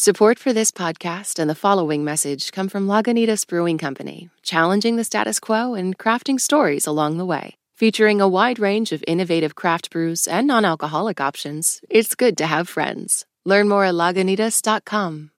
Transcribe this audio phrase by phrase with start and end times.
[0.00, 5.02] Support for this podcast and the following message come from Lagunitas Brewing Company, challenging the
[5.02, 7.56] status quo and crafting stories along the way.
[7.74, 12.46] Featuring a wide range of innovative craft brews and non alcoholic options, it's good to
[12.46, 13.26] have friends.
[13.44, 15.32] Learn more at lagunitas.com.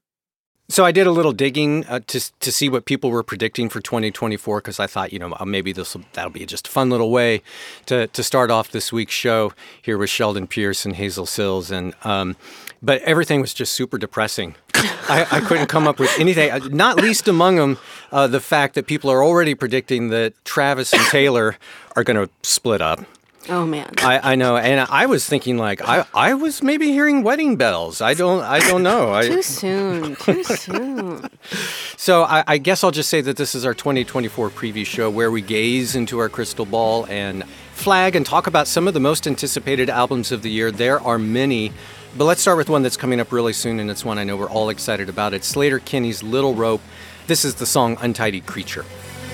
[0.70, 3.80] So I did a little digging uh, to to see what people were predicting for
[3.80, 7.11] 2024 because I thought, you know, uh, maybe this that'll be just a fun little
[7.11, 7.42] way
[7.86, 9.52] to to start off this week's show
[9.82, 12.36] here with Sheldon Pierce and Hazel Sills, and um,
[12.83, 14.55] but everything was just super depressing.
[14.75, 16.51] I, I, couldn't come up with anything.
[16.51, 17.79] Uh, not least among them,
[18.12, 21.57] uh, the fact that people are already predicting that Travis and Taylor
[21.97, 23.05] are going to split up.
[23.48, 23.91] Oh man.
[23.98, 28.01] I, I know, and I was thinking like I, I was maybe hearing wedding bells.
[28.01, 29.12] I don't I don't know.
[29.12, 30.15] I, too soon.
[30.16, 31.29] Too soon.
[31.97, 35.30] so I, I guess I'll just say that this is our 2024 preview show where
[35.30, 39.27] we gaze into our crystal ball and flag and talk about some of the most
[39.27, 40.71] anticipated albums of the year.
[40.71, 41.73] There are many.
[42.16, 44.37] But let's start with one that's coming up really soon, and it's one I know
[44.37, 45.32] we're all excited about.
[45.32, 46.82] It's Sleater-Kinney's Little Rope.
[47.28, 48.85] This is the song Untidy Creature.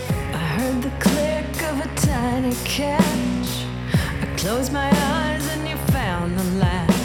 [0.09, 3.64] I heard the click of a tiny catch.
[3.95, 6.95] I closed my eyes and you found the.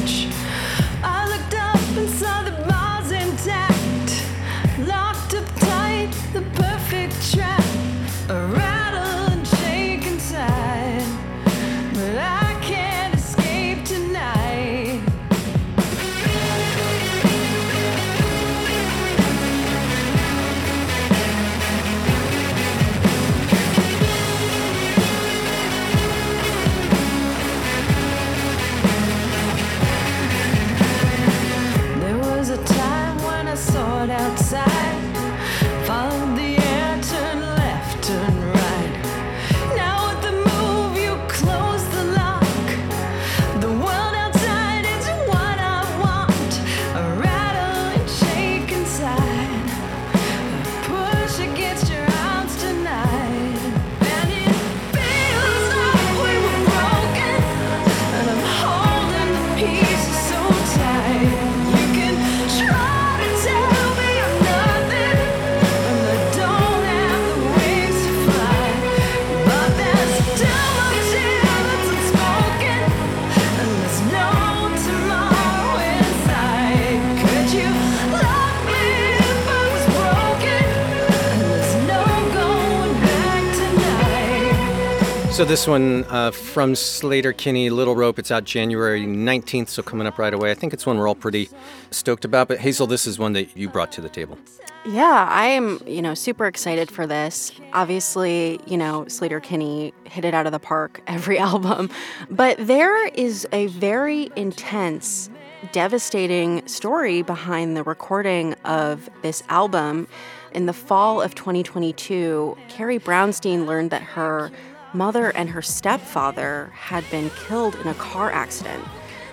[85.41, 88.19] So this one uh, from Sleater-Kinney, Little Rope.
[88.19, 90.52] It's out January 19th, so coming up right away.
[90.52, 91.50] I think it's one we're all pretty
[91.90, 92.47] stoked about.
[92.47, 94.38] But Hazel, this is one that you brought to the table.
[94.85, 97.51] Yeah, I am, you know, super excited for this.
[97.74, 101.90] Obviously, you know, Sleater-Kinney hit it out of the park every album,
[102.30, 105.28] but there is a very intense,
[105.72, 110.07] devastating story behind the recording of this album.
[110.51, 114.51] In the fall of 2022, Carrie Brownstein learned that her
[114.94, 118.84] mother and her stepfather had been killed in a car accident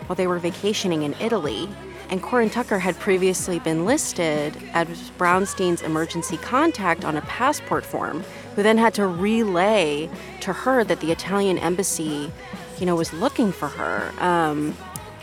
[0.07, 1.69] while they were vacationing in Italy.
[2.11, 8.25] And Corin Tucker had previously been listed as Brownstein's emergency contact on a passport form,
[8.55, 10.09] who then had to relay
[10.41, 12.33] to her that the Italian embassy,
[12.79, 14.11] you know, was looking for her.
[14.25, 14.75] Um,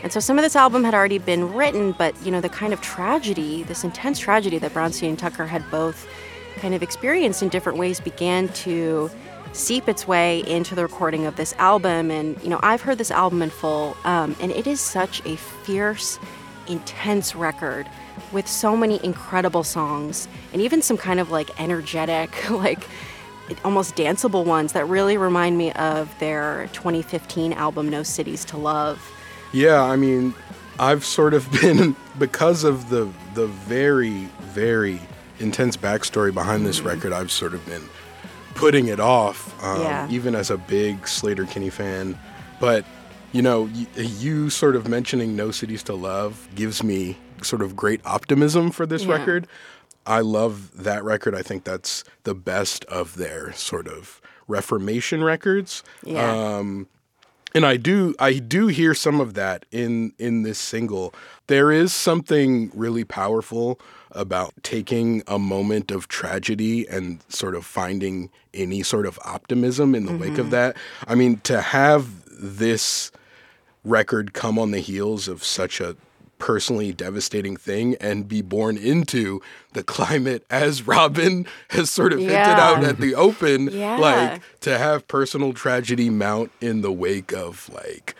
[0.02, 2.72] and so some of this album had already been written, but, you know, the kind
[2.72, 6.06] of tragedy, this intense tragedy that Brownstein and Tucker had both
[6.58, 9.10] kind of experienced in different ways began to
[9.56, 12.10] seep its way into the recording of this album.
[12.10, 15.36] And, you know, I've heard this album in full, um, and it is such a
[15.36, 16.18] fierce,
[16.68, 17.88] intense record
[18.32, 22.86] with so many incredible songs and even some kind of like energetic, like
[23.64, 29.00] almost danceable ones that really remind me of their 2015 album, No Cities to Love.
[29.52, 30.34] Yeah, I mean,
[30.78, 35.00] I've sort of been because of the the very very
[35.38, 37.12] intense backstory behind this record.
[37.12, 37.88] I've sort of been
[38.56, 40.08] putting it off, um, Yeah.
[40.10, 42.18] even as a big Sleater-Kinney fan.
[42.60, 42.84] But
[43.32, 47.76] you know, y- you sort of mentioning "No Cities to Love" gives me sort of
[47.76, 49.12] great optimism for this Yeah.
[49.18, 49.46] record.
[50.06, 51.34] I love that record.
[51.34, 55.82] I think that's the best of their sort of Reformation records.
[56.04, 56.30] Yeah.
[56.56, 56.86] Um,
[57.54, 61.12] and I do I do hear some of that in in this single.
[61.48, 63.78] There is something really powerful
[64.16, 70.06] about taking a moment of tragedy and sort of finding any sort of optimism in
[70.06, 70.50] the wake of mm-hmm.
[70.50, 70.76] that.
[71.06, 73.12] I mean, to have this
[73.84, 75.96] record come on the heels of such a
[76.38, 79.40] personally devastating thing and be born into
[79.72, 83.96] the climate as Robin has sort of hinted out at the open Yeah.
[83.96, 88.14] like to have personal tragedy mount in the wake of like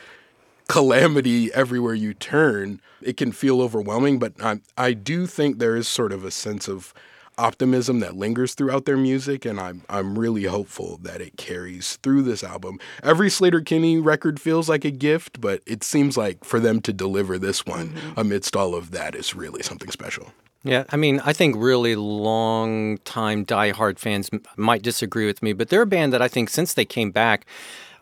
[0.69, 4.19] calamity everywhere you turn, it can feel overwhelming.
[4.19, 6.93] But I, I do think there is sort of a sense of
[7.39, 12.23] optimism that lingers throughout their music, and I'm I'm really hopeful that it carries through
[12.23, 12.81] this album.
[13.03, 17.39] Every Sleater-Kinney record feels like a gift, but it seems like for them to deliver
[17.39, 18.21] this one mm-hmm.
[18.21, 20.33] amidst all of that is really something special.
[20.65, 25.53] Yeah, I mean, I think really long time diehard fans m- might disagree with me,
[25.53, 27.47] but they're a band that I think since they came back,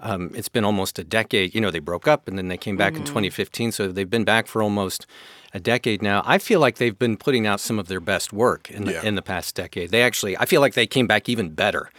[0.00, 1.54] um, it's been almost a decade.
[1.54, 4.24] You know, they broke up and then they came back in 2015, so they've been
[4.24, 5.06] back for almost
[5.52, 6.22] a decade now.
[6.26, 9.02] I feel like they've been putting out some of their best work in the, Yeah.
[9.02, 9.90] in the past decade.
[9.90, 11.90] They actually, I feel like they came back even better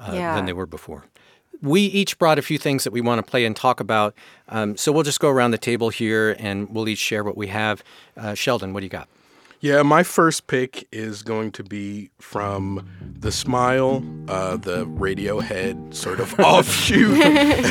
[0.00, 0.34] uh, Yeah.
[0.34, 1.04] than they were before.
[1.62, 4.14] We each brought a few things that we want to play and talk about.
[4.48, 7.46] Um, so we'll just go around the table here and we'll each share what we
[7.46, 7.82] have.
[8.16, 9.08] Uh, Sheldon, what do you got?
[9.66, 16.20] Yeah, my first pick is going to be from The Smile, uh, the Radiohead sort
[16.20, 17.20] of offshoot.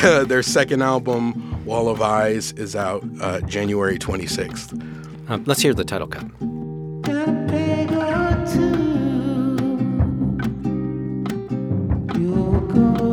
[0.04, 4.78] Uh, their second album, Wall of Eyes, is out uh, January 26th.
[5.30, 6.26] Um, let's hear the title cut.
[12.76, 13.05] Is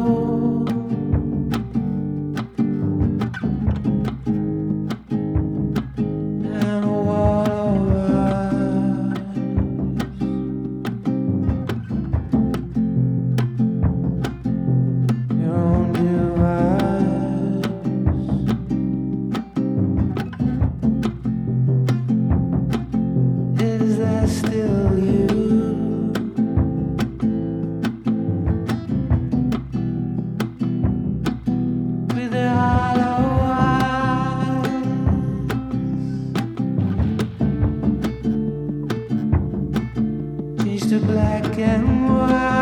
[40.94, 42.54] to black and white.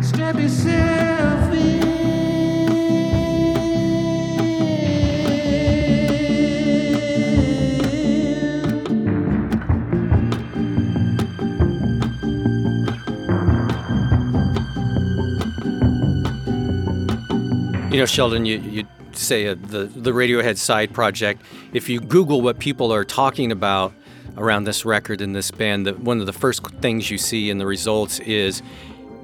[0.00, 1.78] Strap yourself in.
[17.90, 18.87] You know, Sheldon, you, you
[19.28, 21.42] say uh, the, the Radiohead side project.
[21.72, 23.92] If you Google what people are talking about
[24.36, 27.58] around this record and this band, the, one of the first things you see in
[27.58, 28.62] the results is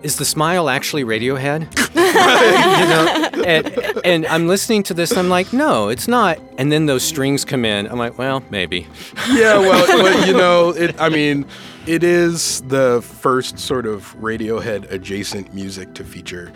[0.02, 1.62] is the smile actually Radiohead?
[1.94, 6.38] you know, and, and I'm listening to this, and I'm like, no, it's not.
[6.58, 7.86] And then those strings come in.
[7.86, 8.86] I'm like, well, maybe.
[9.30, 11.46] Yeah, well, well, you know, it, I mean,
[11.86, 16.52] it is the first sort of Radiohead adjacent music to feature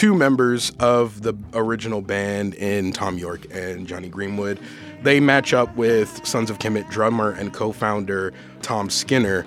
[0.00, 4.58] two members of the original band in Thom Yorke and Jonny Greenwood.
[5.02, 8.32] They match up with Sons of Kemet drummer and co-founder
[8.62, 9.44] Tom Skinner,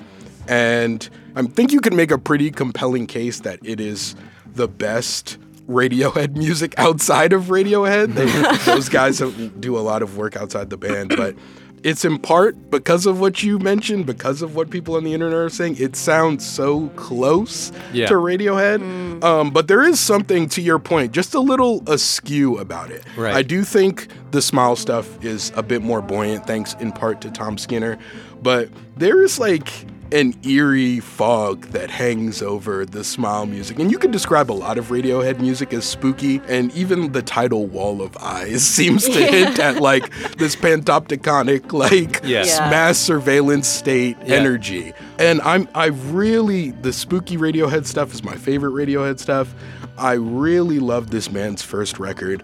[0.47, 4.15] and I think you can make a pretty compelling case that it is
[4.45, 8.13] the best Radiohead music outside of Radiohead.
[8.13, 11.35] They, those guys have- do a lot of work outside the band, but
[11.83, 15.37] it's in part because of what you mentioned, because of what people on the internet
[15.37, 15.75] are saying.
[15.79, 18.07] It sounds so close Yeah.
[18.07, 19.21] to Radiohead.
[19.23, 23.03] Um, but there is something, to your point, just a little askew about it.
[23.17, 23.33] Right.
[23.35, 27.29] I do think the Smile stuff is a bit more buoyant, thanks in part to
[27.31, 27.97] Tom Skinner.
[28.41, 29.67] But there is like
[30.13, 33.79] an eerie fog that hangs over the Smile music.
[33.79, 37.65] And you can describe a lot of Radiohead music as spooky, and even the title
[37.65, 42.43] Wall of Eyes seems to hint at like this panopticonic, like Yeah.
[42.45, 42.69] Yeah.
[42.69, 44.35] mass surveillance state Yeah.
[44.35, 44.93] energy.
[45.19, 49.53] And I'm I really the spooky Radiohead stuff is my favorite Radiohead stuff.
[49.97, 52.43] I really love this man's first record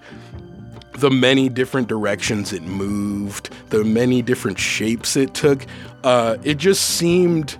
[0.99, 5.65] the many different directions it moved, the many different shapes it took.
[6.03, 7.57] Uh, it just seemed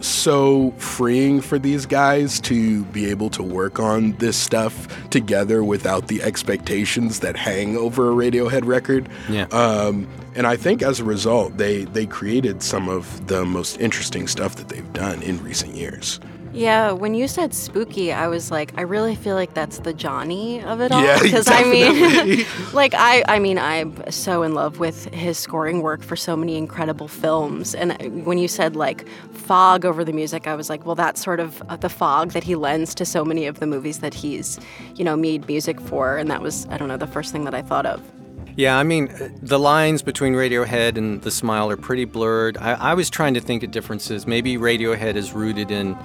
[0.00, 6.08] so freeing for these guys to be able to work on this stuff together without
[6.08, 9.08] the expectations that hang over a Radiohead record.
[9.28, 9.44] Yeah.
[9.52, 14.26] Um, and I think as a result, they they created some of the most interesting
[14.26, 16.20] stuff that they've done in recent years.
[16.52, 20.62] Yeah, when you said spooky, I was like, I really feel like that's the Jonny
[20.62, 21.02] of it all.
[21.02, 25.82] Yeah, Because I mean, like I, I mean, I'm so in love with his scoring
[25.82, 27.74] work for so many incredible films.
[27.74, 31.38] And when you said like fog over the music, I was like, well, that's sort
[31.38, 34.58] of uh, the fog that he lends to so many of the movies that he's,
[34.96, 36.16] you know, made music for.
[36.16, 38.02] And that was, I don't know, the first thing that I thought of.
[38.56, 42.58] Yeah, I mean, uh, the lines between Radiohead and The Smile are pretty blurred.
[42.58, 44.26] I, I was trying to think of differences.
[44.26, 45.96] Maybe Radiohead is rooted in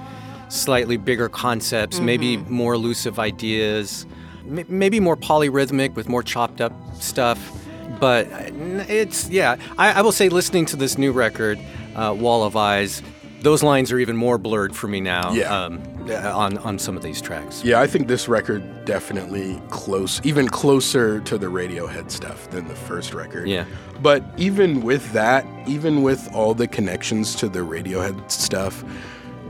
[0.48, 4.06] slightly bigger concepts, maybe more elusive ideas,
[4.48, 7.52] m- maybe more polyrhythmic with more chopped up stuff.
[8.00, 11.58] But uh, it's, yeah, I, I will say listening to this new record,
[11.94, 13.02] uh, Wall of Eyes,
[13.40, 15.32] those lines are even more blurred for me now.
[15.32, 15.54] Yeah.
[15.54, 17.64] Um, on on some of these tracks.
[17.64, 22.76] Yeah, I think this record definitely close, even closer to the Radiohead stuff than the
[22.76, 23.48] first record.
[23.48, 23.64] Yeah.
[24.00, 28.84] But even with that, even with all the connections to the Radiohead stuff,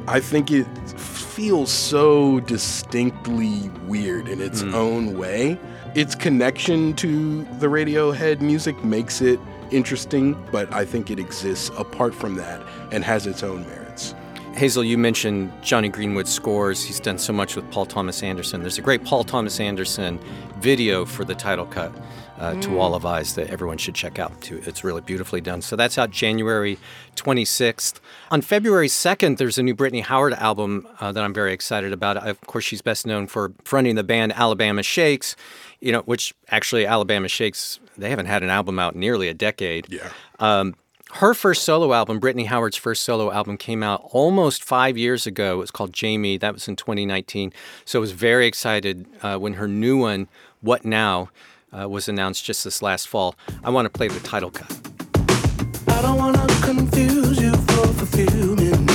[0.08, 0.66] I think it
[0.98, 4.74] feels so distinctly weird in its hmm.
[4.74, 5.58] own way.
[5.94, 12.14] Its connection to the Radiohead music makes it interesting, but I think it exists apart
[12.14, 14.14] from that and has its own merits.
[14.54, 16.82] Hazel, you mentioned Jonny Greenwood's scores.
[16.82, 18.62] He's done so much with Paul Thomas Anderson.
[18.62, 20.18] There's a great Paul Thomas Anderson
[20.58, 21.92] video for the title cut
[22.38, 24.40] uh, to all of Eyes that everyone should check out.
[24.40, 24.62] Too.
[24.66, 25.62] It's really beautifully done.
[25.62, 26.78] So that's out January
[27.16, 28.00] 26th.
[28.30, 32.16] On February 2nd, there's a new Brittany Howard album uh, that I'm very excited about.
[32.16, 35.36] Of course, she's best known for fronting the band Alabama Shakes,
[35.80, 39.34] you know, which actually Alabama Shakes they haven't had an album out in nearly a
[39.34, 39.86] decade.
[39.90, 40.10] Yeah.
[40.38, 40.74] Um,
[41.12, 45.54] her first solo album, Brittany Howard's first solo album, came out almost five years ago.
[45.54, 46.36] It was called Jamie.
[46.36, 47.52] That was in 2019.
[47.84, 50.28] So I was very excited uh, when her new one,
[50.60, 51.30] What Now,
[51.72, 53.34] uh, was announced just this last fall.
[53.64, 54.70] I want to play the title cut.
[55.88, 58.90] I don't wanna confuse you for fulfillment.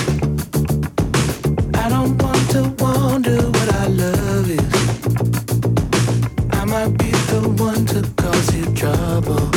[1.75, 4.71] I don't want to wonder what our love is.
[6.51, 9.49] I might be the one to cause you trouble.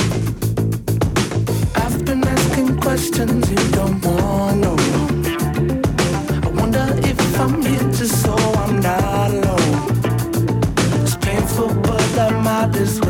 [1.76, 4.76] I've been asking questions you don't want no.
[6.46, 9.74] I wonder if I'm here just so I'm not alone.
[11.02, 13.00] It's painful, but I might as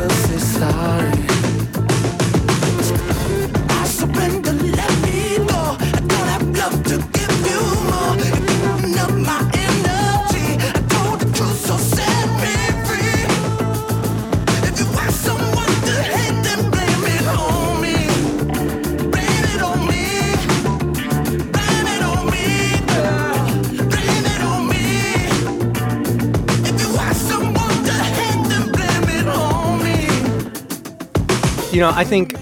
[31.75, 32.35] You know, I think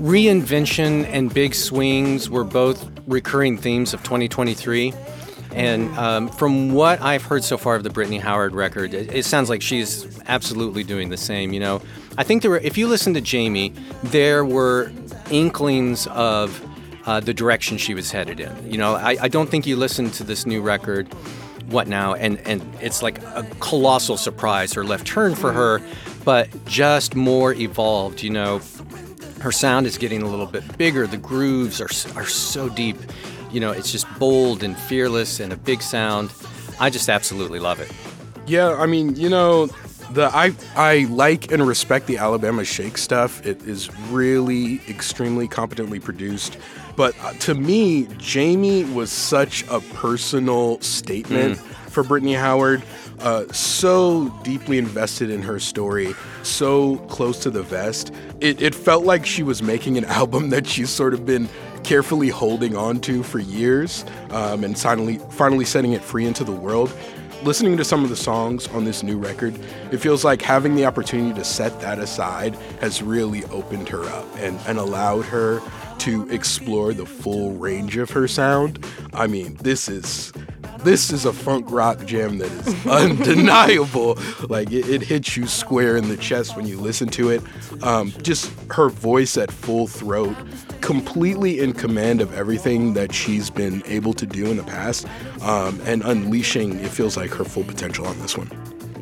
[0.00, 4.92] reinvention and big swings were both recurring themes of 2023.
[5.54, 9.24] And um, from what I've heard so far of the Brittany Howard record, it, it
[9.24, 11.52] sounds like she's absolutely doing the same.
[11.52, 11.82] You know,
[12.18, 14.90] I think there were, if you listen to Jamie, there were
[15.30, 16.60] inklings of
[17.06, 18.72] uh, the direction she was headed in.
[18.72, 21.06] You know, I, I don't think you listen to this new record,
[21.68, 25.80] What Now, and, and it's like a colossal surprise or left turn for her,
[26.24, 28.22] but just more evolved.
[28.22, 28.60] You know,
[29.40, 31.06] her sound is getting a little bit bigger.
[31.06, 32.96] The grooves are, are so deep.
[33.50, 36.32] You know, it's just bold and fearless and a big sound.
[36.78, 37.90] I just absolutely love it.
[38.46, 39.66] Yeah, I mean, you know,
[40.12, 43.44] the I I like and respect the Alabama Shake stuff.
[43.46, 46.58] It is really extremely competently produced.
[46.96, 52.82] But uh, to me, Jamie was such a personal statement for Brittany Howard.
[53.20, 58.12] Uh, so deeply invested in her story, so close to the vest.
[58.40, 61.48] It, it felt like she was making an album that she's sort of been
[61.84, 66.52] carefully holding on to for years um, and finally, finally setting it free into the
[66.52, 66.94] world
[67.42, 69.58] listening to some of the songs on this new record,
[69.90, 74.26] it feels like having the opportunity to set that aside has really opened her up
[74.38, 75.60] and, and allowed her
[75.98, 78.84] to explore the full range of her sound.
[79.12, 80.32] I mean, this is
[80.84, 84.18] this is a funk rock gem that is undeniable.
[84.48, 87.42] like it, it hits you square in the chest when you listen to it.
[87.82, 90.36] Um, just her voice at full throat,
[90.80, 95.06] completely in command of everything that she's been able to do in the past,
[95.42, 96.78] um, and unleashing.
[96.80, 98.50] It feels like her full potential on this one.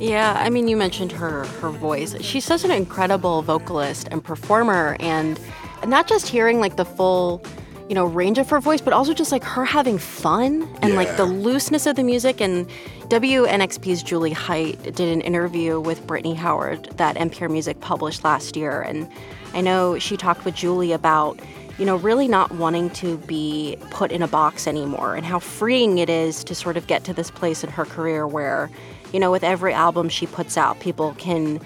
[0.01, 2.15] Yeah, I mean, you mentioned her her voice.
[2.23, 5.41] She's such an incredible vocalist and performer, and
[5.87, 7.43] not just hearing like the full,
[7.89, 11.17] you know, range of her voice, but also just like her having fun and like
[11.17, 12.41] the looseness of the music.
[12.41, 12.69] And
[13.09, 18.83] WNXP's Jewly Hight did an interview with Brittany Howard that NPR Music published last year,
[18.83, 19.09] and
[19.55, 21.41] I know she talked with Julie about
[21.79, 25.99] you know, really not wanting to be put in a box anymore and how freeing
[25.99, 28.69] it is to sort of get to this place in her career where,
[29.13, 31.61] you know, with every album she puts out, people can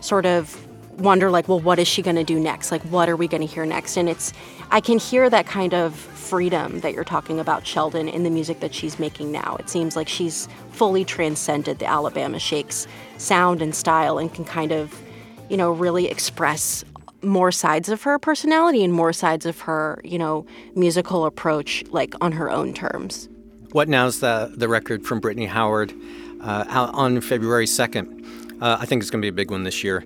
[0.00, 0.65] sort of
[0.98, 2.70] wonder, like, well, what is she going to do next?
[2.70, 3.96] Like, what are we going to hear next?
[3.96, 4.32] And it's,
[4.70, 8.60] I can hear that kind of freedom that you're talking about, Sheldon, in the music
[8.60, 9.56] that she's making now.
[9.60, 12.86] It seems like she's fully transcended the Alabama Shakes
[13.18, 15.00] sound and style and can kind of,
[15.48, 16.84] you know, really express
[17.22, 22.14] more sides of her personality and more sides of her, you know, musical approach, like
[22.20, 23.28] on her own terms.
[23.72, 25.92] What Now's the, the record from Brittany Howard
[26.40, 28.62] uh, out on February 2nd.
[28.62, 30.04] Uh, I think it's going to be a big one this year,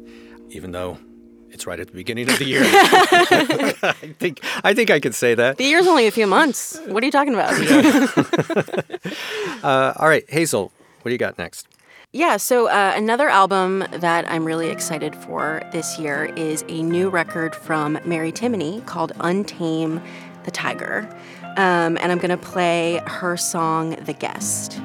[0.51, 0.99] even though
[1.51, 2.63] it's right at the beginning of the year.
[2.65, 5.57] I think I think I could say that.
[5.57, 6.79] The year's only a few months.
[6.87, 7.55] What are you talking about?
[9.63, 11.69] Uh, all right, Hazel, What do you got next?
[12.13, 17.11] Yeah, so uh, another album that I'm really excited for this year is a new
[17.11, 20.03] record from Mary Timony called Untame
[20.45, 21.07] the Tiger.
[21.57, 24.81] Um, and I'm going to play her song, The Guest.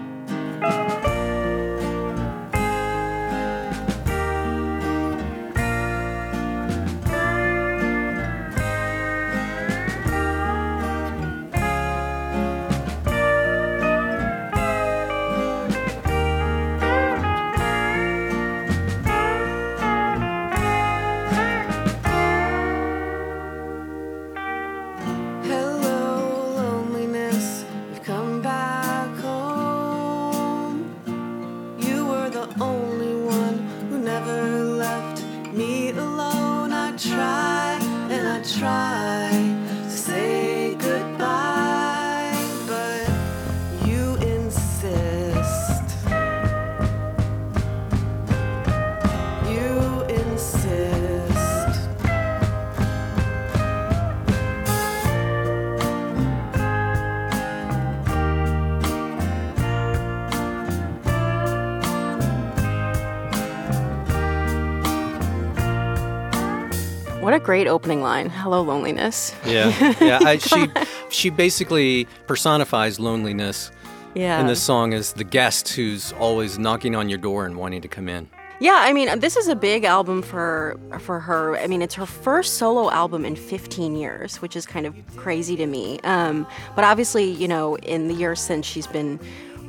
[67.46, 68.30] Great opening line.
[68.30, 69.34] Hello, loneliness.
[69.46, 70.20] Yeah, yeah.
[70.24, 70.68] I, she
[71.10, 73.72] she basically personifies loneliness
[74.16, 74.40] Yeah.
[74.42, 77.88] in this song as the guest who's always knocking on your door and wanting to
[77.88, 78.30] come in.
[78.60, 81.58] Yeah, I mean, this is a big album for for her.
[81.58, 85.56] I mean, it's her first solo album in 15 years, which is kind of crazy
[85.58, 86.00] to me.
[86.04, 89.20] Um, but obviously, you know, in the years since she's been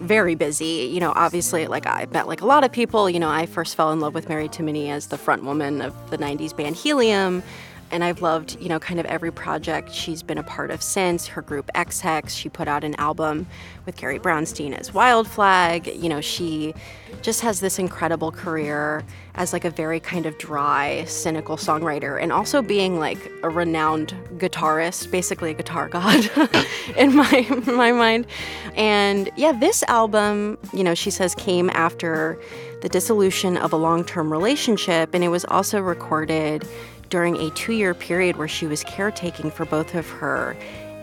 [0.01, 3.31] very busy, you know, obviously, like I met like a lot of people, you know,
[3.31, 6.55] I first fell in love with Mary Timony as the front woman of the 90s
[6.57, 7.43] band Helium.
[7.91, 11.27] And I've loved, you know, kind of every project she's been a part of since.
[11.27, 13.47] Her group Ex Hex, she put out an album
[13.85, 15.87] with Carrie Brownstein as Wild Flag.
[15.87, 16.75] You know, she
[17.23, 19.05] just has this incredible career
[19.37, 24.15] as like a very kind of dry, cynical songwriter, and also being like a renowned
[24.39, 26.31] guitarist, basically a guitar god
[26.97, 28.27] in my my mind.
[28.75, 32.39] And yeah, this album, you know, she says came after
[32.83, 36.67] the dissolution of a long-term relationship, and it was also recorded
[37.09, 40.57] during a two-year period where she was caretaking for both of her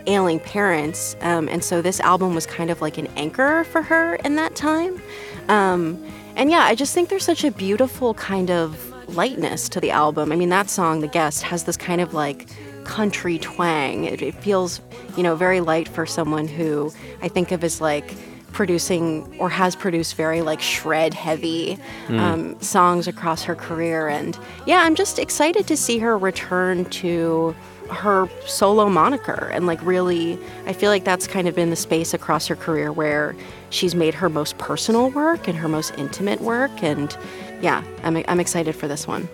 [0.06, 1.16] ailing parents.
[1.20, 4.54] Um, and so this album was kind of like an anchor for her in that
[4.54, 5.00] time.
[5.48, 6.04] Um,
[6.36, 10.32] and yeah, I just think there's such a beautiful kind of lightness to the album.
[10.32, 12.48] I mean, that song, The Guest, has this kind of like
[12.84, 14.04] country twang.
[14.04, 14.80] It, it feels,
[15.16, 18.14] you know, very light for someone who I think of as like
[18.54, 21.76] producing or has produced very like shred heavy
[22.08, 24.08] um, songs across her career.
[24.08, 27.54] And yeah, I'm just excited to see her return to
[27.90, 29.50] her solo moniker.
[29.52, 32.90] And like really i feel like that's kind of been the space across her career
[32.90, 33.36] where
[33.68, 36.82] she's made her most personal work and her most intimate work.
[36.82, 37.14] And
[37.60, 39.28] yeah i'm, I'm excited for this one.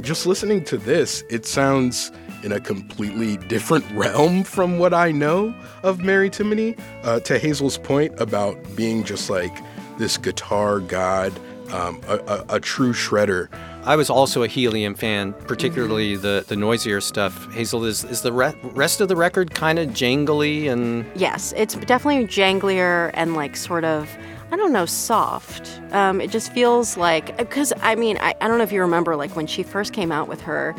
[0.00, 5.54] Just listening to this, it sounds in a completely different realm from what I know
[5.82, 6.78] of Mary Timony.
[7.02, 9.56] Uh, to Hazel's point about being just like
[9.98, 11.32] this guitar god,
[11.72, 13.48] um, a, a, a true shredder.
[13.84, 17.50] I was also a Helium fan, particularly the, the noisier stuff.
[17.52, 21.74] Hazel, is, is the re- rest of the record kind of jangly and yes it's
[21.74, 24.08] definitely janglier and like sort of
[24.52, 28.58] i don't know soft um, it just feels like because i mean I, I don't
[28.58, 30.74] know if you remember like when she first came out with her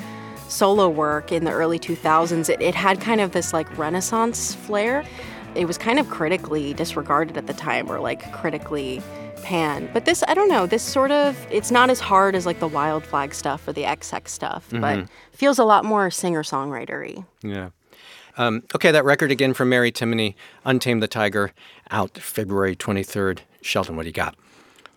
[0.51, 5.03] solo work in the early 2000s it, it had kind of this like renaissance flair
[5.55, 9.01] it was kind of critically disregarded at the time or like critically
[9.43, 12.59] panned but this i don't know this sort of it's not as hard as like
[12.59, 17.25] the wild flag stuff or the Ex Hex stuff but feels a lot more singer-songwritery
[17.41, 17.69] Yeah.
[18.37, 21.51] Um, okay, that record again from Mary Timony, Untamed the Tiger,
[21.89, 23.39] out February 23rd.
[23.61, 24.35] Sheldon, what do you got?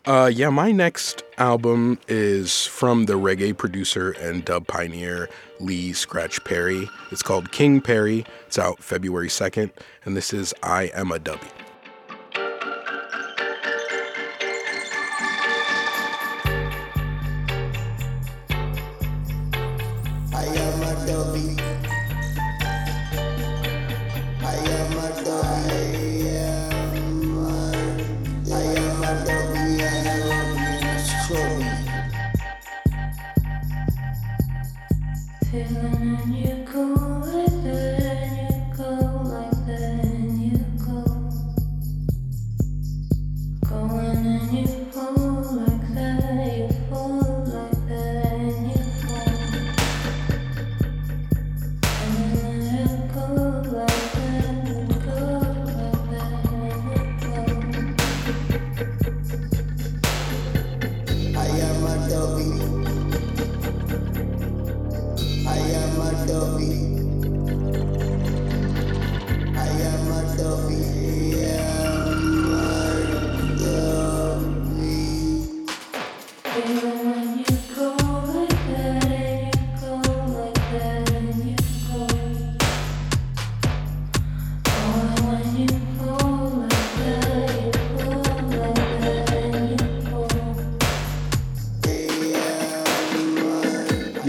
[0.06, 6.44] Uh, yeah, my next album is from the reggae producer and dub pioneer Lee Scratch
[6.44, 6.90] Perry.
[7.10, 8.26] It's called King Perry.
[8.46, 9.70] It's out February 2nd,
[10.04, 11.63] and this is I Am a Dubby.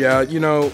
[0.05, 0.71] Yeah, you know,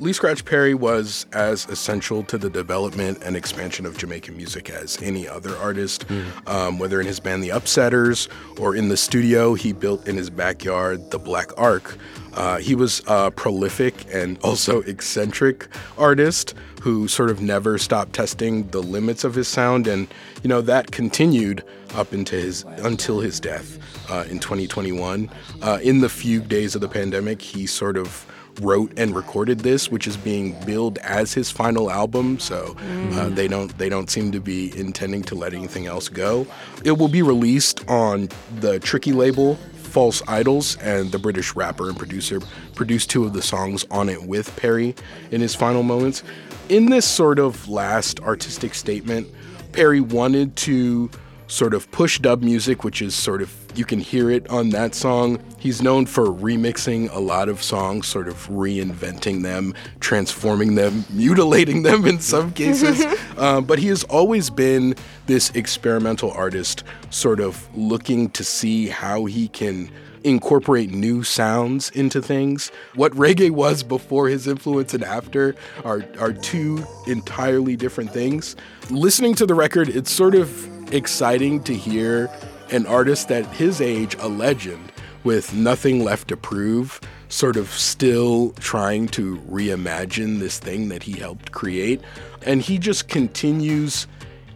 [0.00, 5.00] Lee Scratch Perry was as essential to the development and expansion of Jamaican music as
[5.00, 6.04] any other artist.
[6.46, 8.28] Um, whether in his band The Upsetters
[8.60, 11.96] or in the studio he built in his backyard, The Black Ark.
[12.34, 18.68] Uh, he was a prolific and also eccentric artist who sort of never stopped testing
[18.68, 20.06] the limits of his sound, and
[20.42, 23.78] you know that continued up into his until his death
[24.10, 25.30] uh, in 2021.
[25.62, 28.26] Uh, in the few days of the pandemic, he sort of
[28.60, 32.38] wrote and recorded this, which is being billed as his final album.
[32.38, 32.76] So
[33.12, 36.46] uh, they don't they don't seem to be intending to let anything else go.
[36.84, 38.28] It will be released on
[38.60, 39.58] the Tricky label.
[39.74, 42.40] False Idols and the British rapper and producer
[42.74, 44.94] produced two of the songs on it with Perry
[45.30, 46.22] in his final moments.
[46.68, 49.26] In this sort of last artistic statement,
[49.72, 51.10] Perry wanted to
[51.48, 54.94] sort of push dub music, which is sort of, you can hear it on that
[54.94, 55.38] song.
[55.58, 61.82] He's known for remixing a lot of songs, sort of reinventing them, transforming them, mutilating
[61.82, 63.04] them in some cases.
[63.36, 64.94] Uh, but he has always been
[65.26, 69.90] this experimental artist, sort of looking to see how he can
[70.24, 72.72] incorporate new sounds into things.
[72.94, 75.54] What reggae was before his influence and after
[75.84, 78.56] are, are two entirely different things.
[78.88, 82.30] Listening to the record, it's sort of exciting to hear
[82.70, 84.92] an artist at his age, a legend,
[85.24, 91.12] with nothing left to prove, sort of still trying to reimagine this thing that he
[91.12, 92.00] helped create.
[92.42, 94.06] And he just continues,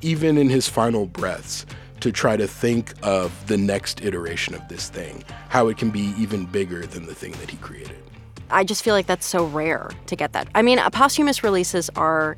[0.01, 1.66] even in his final breaths,
[2.01, 6.14] to try to think of the next iteration of this thing, how it can be
[6.16, 7.97] even bigger than the thing that he created.
[8.51, 10.49] I just feel like that's so rare to get that.
[10.55, 12.37] I mean, posthumous releases are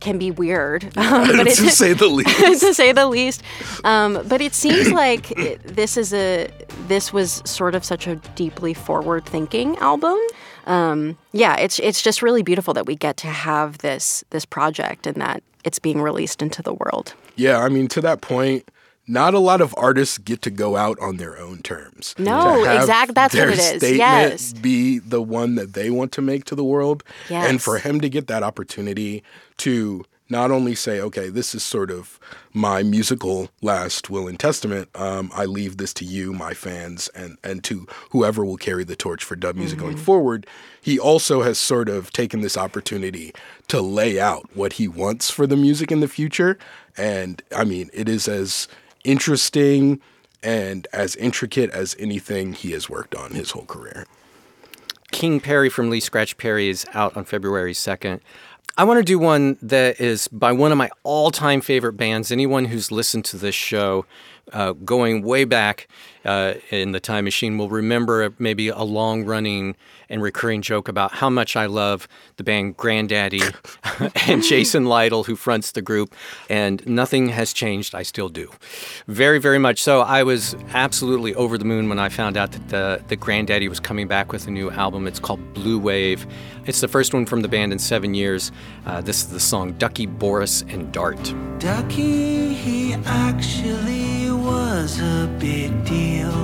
[0.00, 2.60] can be weird, um, but to say the least.
[2.60, 3.42] to say the least.
[3.84, 6.48] Um, but it seems like it, this is a
[6.88, 10.18] this was sort of such a deeply forward-thinking album.
[10.66, 15.06] Um, yeah, it's it's just really beautiful that we get to have this this project
[15.06, 17.14] and that it's being released into the world.
[17.36, 18.70] Yeah, I mean, to that point,
[19.08, 22.14] not a lot of artists get to go out on their own terms.
[22.18, 23.12] No, exactly.
[23.14, 23.64] that's what it is.
[23.76, 24.52] Statement Yes.
[24.52, 27.48] be the one that they want to make to the world, Yes.
[27.48, 29.22] and for him to get that opportunity
[29.58, 32.18] to not only say, "Okay, this is sort of
[32.52, 34.88] my musical last will and testament.
[34.96, 38.96] Um, I leave this to you, my fans, and and to whoever will carry the
[38.96, 39.86] torch for dub music Mm-hmm.
[39.86, 40.46] going forward."
[40.80, 43.32] He also has sort of taken this opportunity
[43.68, 46.58] to lay out what he wants for the music in the future,
[46.96, 48.66] and I mean, it is as
[49.04, 50.00] interesting
[50.42, 54.06] and as intricate as anything he has worked on his whole career.
[55.12, 58.20] King Perry from Lee Scratch Perry is out on February 2nd.
[58.78, 62.30] I want to do one that is by one of my all time favorite bands.
[62.30, 64.04] Anyone who's listened to this show
[64.52, 65.88] uh, going way back
[66.24, 69.76] uh, in the time machine will remember maybe a long running
[70.08, 72.06] and recurring joke about how much I love
[72.36, 73.42] the band Grandaddy
[74.28, 76.14] and Jason Lytle, who fronts the group.
[76.48, 77.94] And nothing has changed.
[77.94, 78.50] I still do.
[79.06, 80.02] Very, very much so.
[80.02, 83.80] I was absolutely over the moon when I found out that the, the Grandaddy was
[83.80, 85.06] coming back with a new album.
[85.06, 86.28] It's called Blu Wav.
[86.66, 88.52] It's the first one from the band in seven years.
[88.86, 91.34] Uh, this is the song Ducky, Boris, and Dart.
[91.58, 94.25] Ducky, he actually
[94.82, 96.36] was a big deal,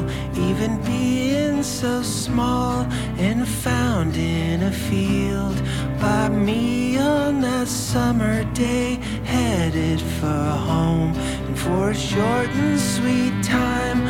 [0.49, 2.81] even being so small
[3.19, 5.59] and found in a field
[6.01, 11.13] by me on that summer day, headed for home.
[11.47, 14.01] And for a short and sweet time,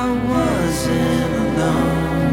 [0.00, 2.23] I wasn't alone.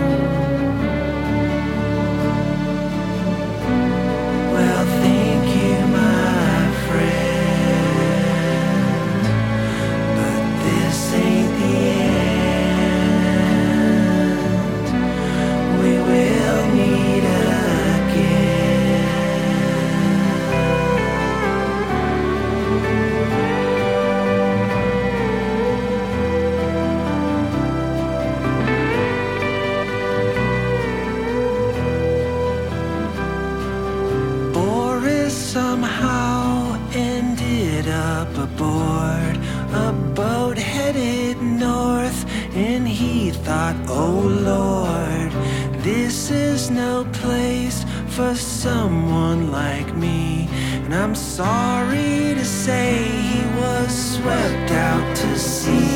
[46.31, 50.47] Is no place for for someone like me.
[50.83, 55.90] And I'm sorry to say he was swept out to sea.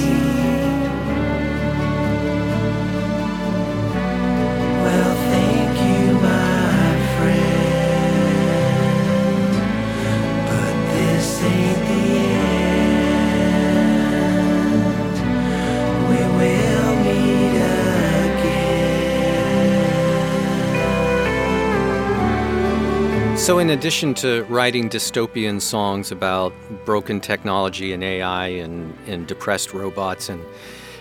[23.46, 26.52] So, in addition to writing dystopian songs about
[26.84, 30.44] broken technology and AI and, and depressed robots and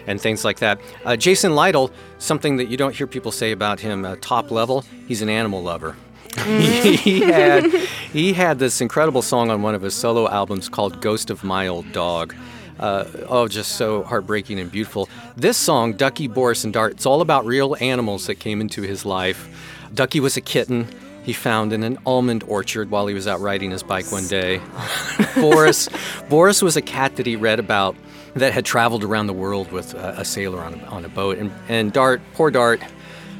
[0.07, 3.81] and things like that, uh, Jason Lytle, something that you don't hear people say about
[3.81, 5.97] him, uh, top level, he's an animal lover.
[6.45, 7.65] he, he had
[8.13, 11.67] he had this incredible song on one of his solo albums called "Ghost of My
[11.67, 12.35] Old Dog."
[12.79, 15.09] Uh, oh, just so heartbreaking and beautiful.
[15.35, 19.07] This song, Ducky, Boris, and Dart, it's all about real animals that came into his
[19.07, 19.49] life.
[19.95, 20.89] Ducky was a kitten
[21.25, 24.61] he found in an almond orchard while he was out riding his bike one day.
[25.35, 25.89] Boris,
[26.29, 27.97] Boris was a cat that he read about
[28.35, 31.39] that had traveled around the world with a, a sailor on a, on a boat.
[31.39, 32.83] And, and Dart, poor Dart,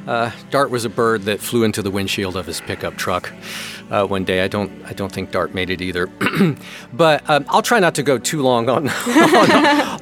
[0.07, 3.31] uh, Dart was a bird that flew into the windshield of his pickup truck
[3.91, 4.41] uh, one day.
[4.41, 6.07] I don't, I don't think Dart made it either.
[6.93, 9.51] but um, I'll try not to go too long on, on,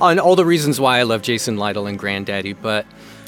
[0.01, 2.55] on all the reasons why I love Jason Lytle and Grandaddy.
[2.59, 2.85] But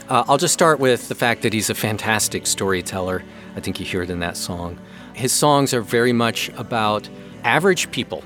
[0.09, 3.23] uh, I'll just start with the fact that he's a fantastic storyteller.
[3.55, 4.77] I think you hear it in that song.
[5.13, 7.09] His songs are very much about
[7.43, 8.23] average people,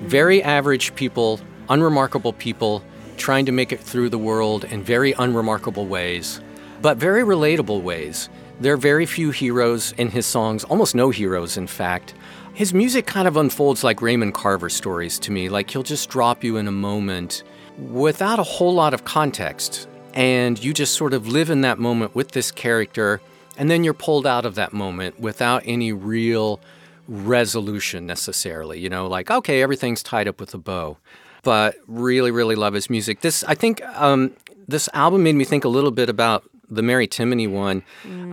[0.00, 2.84] very average people, unremarkable people
[3.16, 6.40] trying to make it through the world in very unremarkable ways,
[6.82, 8.28] but very relatable ways.
[8.60, 12.14] There are very few heroes in his songs, almost no heroes, in fact.
[12.54, 16.44] His music kind of unfolds like Raymond Carver stories to me, like he'll just drop
[16.44, 17.42] you in a moment
[17.78, 19.88] without a whole lot of context.
[20.14, 23.20] And you just sort of live in that moment with this character,
[23.56, 26.60] and then you're pulled out of that moment without any real
[27.08, 28.80] resolution necessarily.
[28.80, 30.98] You know, like, okay, everything's tied up with a bow.
[31.42, 33.20] But really, really love his music.
[33.20, 34.34] This, I think, um,
[34.66, 37.82] this album made me think a little bit about the Mary Timony one.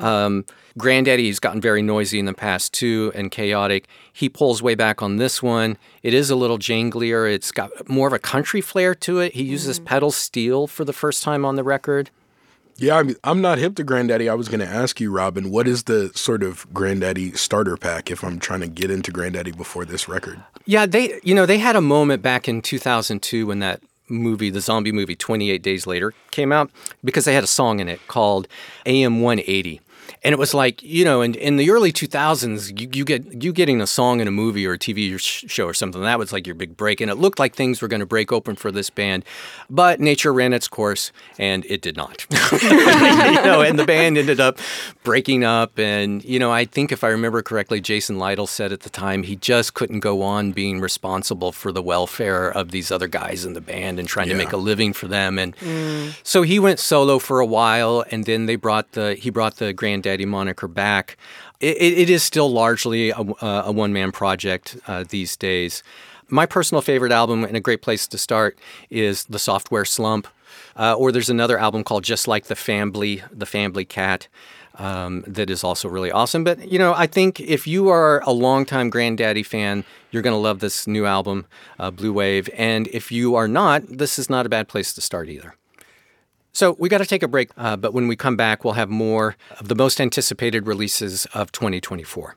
[0.01, 0.45] Um,
[0.77, 3.87] Grandaddy's gotten very noisy in the past too and chaotic.
[4.13, 5.77] He pulls way back on this one.
[6.01, 7.27] It is a little janglier.
[7.27, 9.33] It's got more of a country flair to it.
[9.33, 12.09] He uses pedal steel for the first time on the record.
[12.81, 14.27] Yeah, I mean, I'm not hip to Grandaddy.
[14.27, 18.09] I was going to ask you, Robin, what is the sort of Grandaddy starter pack
[18.09, 20.41] if I'm trying to get into Grandaddy before this record?
[20.65, 24.61] Yeah, they you know they had a moment back in 2002 when that movie, the
[24.61, 26.71] zombie movie, 28 Days Later came out
[27.03, 28.47] because they had a song in it called
[28.87, 29.79] AM 180.
[30.23, 33.53] And it was like, you know, in, in the early 2000s, you, you get you
[33.53, 36.45] getting a song in a movie or a TV show or something, that was like
[36.45, 37.01] your big break.
[37.01, 39.25] And it looked like things were going to break open for this band.
[39.69, 42.25] But nature ran its course and it did not.
[42.51, 44.59] you know, and the band ended up
[45.03, 45.77] breaking up.
[45.79, 49.23] And, you know, I think if I remember correctly, Jason Lytle said at the time
[49.23, 53.53] he just couldn't go on being responsible for the welfare of these other guys in
[53.53, 55.39] the band and trying to make a living for them.
[55.39, 56.15] And mm.
[56.23, 59.73] so he went solo for a while, and then they brought the he brought the
[60.01, 61.17] Grandaddy moniker back.
[61.59, 65.83] It, it, is still largely a, a one man project uh, these days.
[66.29, 68.57] My personal favorite album and a great place to start
[68.89, 70.27] is the Sophtware Slump,
[70.75, 74.27] uh, or there's another album called Just Like the Family, the Family Cat.
[74.75, 76.45] Um, that is also really awesome.
[76.45, 80.39] But you know, I think if you are a longtime Grandaddy fan, you're going to
[80.39, 81.45] love this new album,
[81.77, 82.49] uh, Blu Wav.
[82.57, 85.55] And if you are not, this is not a bad place to start either.
[86.53, 88.89] So we got to take a break, uh, but when we come back, we'll have
[88.89, 92.35] more of the most anticipated releases of 2024.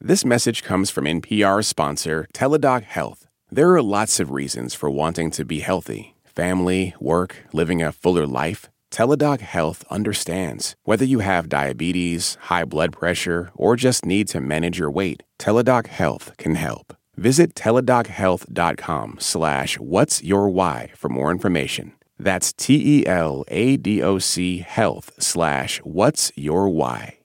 [0.00, 3.26] This message comes from NPR sponsor Teladoc Health.
[3.50, 8.26] There are lots of reasons for wanting to be healthy family, work, living a fuller
[8.26, 8.68] life.
[8.90, 10.74] Teladoc Health understands.
[10.84, 15.86] Whether you have diabetes, high blood pressure, or just need to manage your weight, Teladoc
[15.86, 16.94] Health can help.
[17.16, 21.92] Visit teladochealth.com slash what's your why for more information.
[22.18, 27.18] That's T-E-L-A-D-O-C health slash what's your why.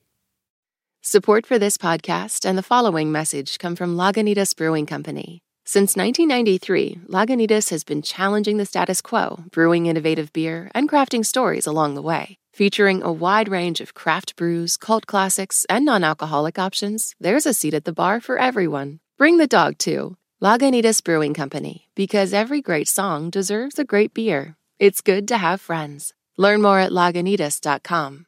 [1.02, 5.41] Support for this podcast and the following message come from Lagunitas Brewing Company.
[5.65, 11.67] Since 1993, Lagunitas has been challenging the status quo, brewing innovative beer, and crafting stories
[11.67, 12.38] along the way.
[12.54, 17.54] Featuring a wide range of craft brews, cult classics, and non alcoholic options, there's a
[17.54, 18.99] seat at the bar for everyone.
[19.17, 20.17] Bring the dog too.
[20.41, 24.56] Lagunitas Brewing Company, because every great song deserves a great beer.
[24.80, 26.13] It's good to have friends.
[26.38, 28.28] Learn more at lagunitas.com.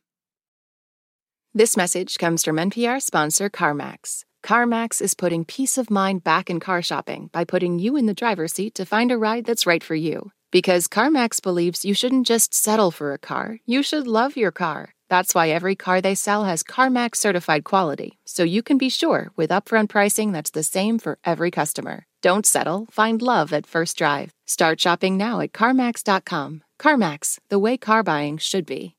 [1.54, 4.26] This message comes from NPR sponsor CarMax.
[4.44, 8.14] CarMax is putting peace of mind back in car shopping by putting you in the
[8.14, 10.34] driver's seat to find a ride that's right for you.
[10.52, 14.94] Because CarMax believes you shouldn't just settle for a car, you should love your car.
[15.10, 19.32] That's why every car they sell has CarMax certified quality, so you can be sure
[19.38, 22.08] with upfront pricing that's the same for every customer.
[22.22, 24.32] Don't settle, find love at first drive.
[24.46, 26.64] Start shopping now at CarMax.com.
[26.80, 28.96] CarMax, the way car buying should be.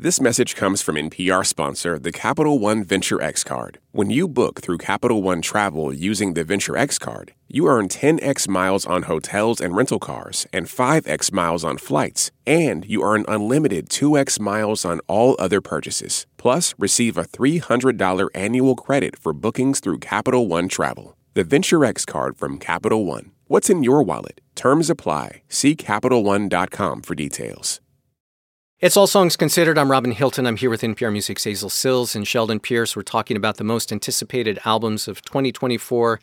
[0.00, 3.80] This message comes from NPR sponsor, the Capital One Venture X card.
[3.90, 8.46] When you book through Capital One Travel using the Venture X card, you earn 10x
[8.46, 13.88] miles on hotels and rental cars and 5x miles on flights, and you earn unlimited
[13.88, 16.28] 2x miles on all other purchases.
[16.36, 21.17] Plus, receive a $300 annual credit for bookings through Capital One Travel.
[21.38, 23.30] The Venture X card from Capital One.
[23.46, 24.40] What's in your wallet?
[24.56, 25.42] Terms apply.
[25.48, 27.80] See CapitalOne.com for details.
[28.80, 29.78] It's All Songs Considered.
[29.78, 30.48] I'm Robin Hilton.
[30.48, 32.96] I'm here with NPR Music's Hazel Cills and Sheldon Pierce.
[32.96, 36.18] We're talking about the most anticipated albums of 2024.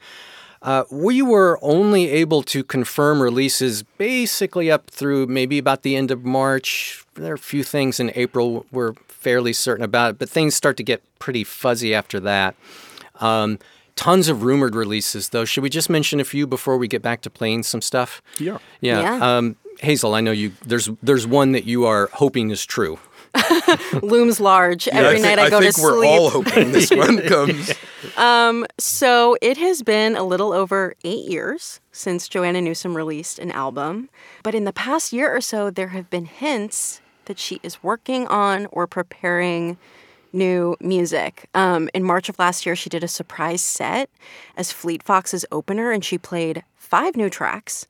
[0.62, 6.12] Uh, we were only able to confirm releases basically up through maybe about the end
[6.12, 7.06] of March.
[7.14, 10.84] There are a few things in April we're fairly certain about, but things start to
[10.84, 12.58] get pretty fuzzy after that.
[13.22, 13.60] Um,
[13.96, 15.46] tons of rumored releases, though.
[15.46, 18.22] Should we just mention a few before we get back to playing some stuff?
[18.40, 18.58] Yeah.
[18.82, 19.02] Yeah.
[19.02, 19.38] Yeah.
[19.38, 20.54] Um, Hazel, I know you.
[20.66, 22.98] There's there's one that you are hoping is true.
[24.02, 26.10] Looms large every I night think, I go think to we're sleep.
[26.10, 27.74] all hoping this one comes.
[28.80, 34.10] So it has been a little over eight years since Joanna Newsom released an album.
[34.44, 38.28] But in the past year or so, there have been hints that she is working
[38.28, 39.78] on or preparing
[40.36, 41.50] new music.
[41.56, 44.10] Um, in March of last year, she did a surprise set
[44.58, 47.88] as Fleet Foxes' opener, and she played five new tracks.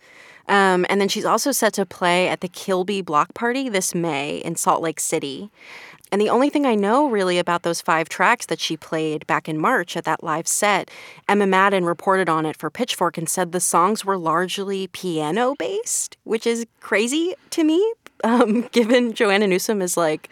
[0.47, 4.37] Um, and then she's also set to play at the Kilby Block Party this May
[4.37, 5.49] in Salt Lake City.
[6.11, 9.49] And the only thing I know really about those five tracks that she played back
[9.49, 10.91] in March at that live set,
[11.27, 16.15] Emma Madden reported on it for Pitchfork and said the songs were largely piano based,
[16.23, 20.29] which is crazy to me, um, given Joanna Newsom is like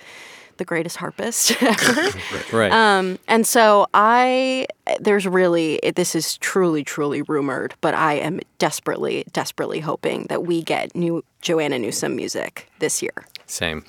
[0.64, 2.10] the greatest harpist ever.
[2.54, 2.72] Right.
[2.72, 4.66] Um, and so I,
[5.02, 10.64] there's really, this is truly, truly rumored, but I am desperately, desperately hoping that we
[10.64, 13.14] get new Joanna Newsom music this year.
[13.46, 13.84] Same.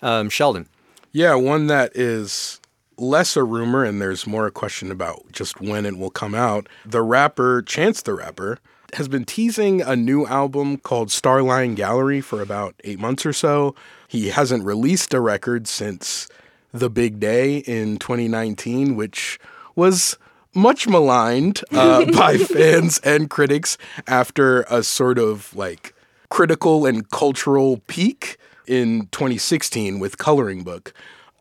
[0.00, 0.66] Um, Sheldon.
[1.12, 2.58] Yeah, one that is
[2.96, 6.68] less a rumor and there's more a question about just when it will come out.
[6.86, 8.58] The rapper Chance the Rapper
[8.94, 13.74] has been teasing a new album called Starline Gallery for about eight months or so.
[14.06, 16.28] He hasn't released a record since
[16.72, 19.40] The Big Day in 2019, which
[19.74, 20.18] was
[20.54, 25.94] much maligned uh, by fans and critics after a sort of like
[26.28, 30.92] critical and cultural peak in 2016 with Coloring Book.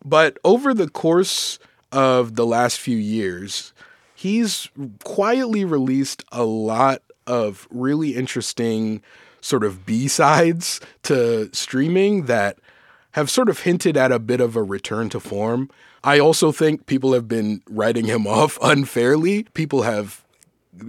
[0.03, 1.59] But over the course
[1.91, 3.73] of the last few years,
[4.15, 4.69] he's
[5.03, 7.01] quietly released a lot
[7.31, 9.01] of really interesting
[9.39, 12.59] sort of B-sides to streaming that
[13.13, 15.69] have sort of hinted at a bit of a return to form.
[16.03, 19.43] I also think people have been writing him off unfairly.
[19.53, 20.20] People have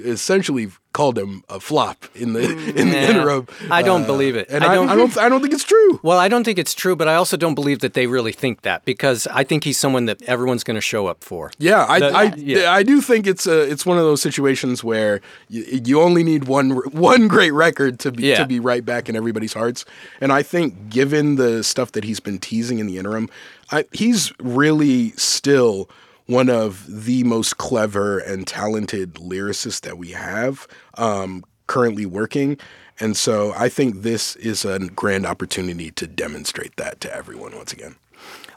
[0.05, 3.11] essentially called him a flop in the mm, in the Yeah.
[3.11, 3.47] interim.
[3.71, 4.51] I don't believe it.
[4.51, 5.99] Uh, and I I, don't- I don't I don't think it's true.
[6.03, 8.61] Well, I don't think it's true, but I also don't believe that they really think
[8.62, 11.51] that because I think he's someone that everyone's going to show up for.
[11.59, 12.73] Yeah, I, The- I, yeah.
[12.73, 16.45] I do think it's a it's one of those situations where you, you only need
[16.45, 18.37] one one great record to be Yeah.
[18.38, 19.85] to be right back in everybody's hearts.
[20.21, 23.29] And I think given the stuff that he's been teasing in the interim,
[23.71, 25.88] I, he's really still
[26.33, 30.66] one of the most clever and talented lyricists that we have
[30.97, 32.57] um, currently working.
[32.99, 37.73] And so I think this is a grand opportunity to demonstrate that to everyone once
[37.73, 37.97] again.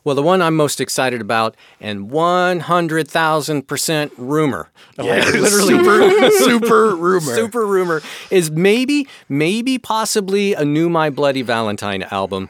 [0.04, 7.20] Well, the one I'm most excited about, and 100,000% rumor, like literally super, super rumor.
[7.36, 12.50] super rumor, is maybe, maybe possibly a new My Bloody Valentine album.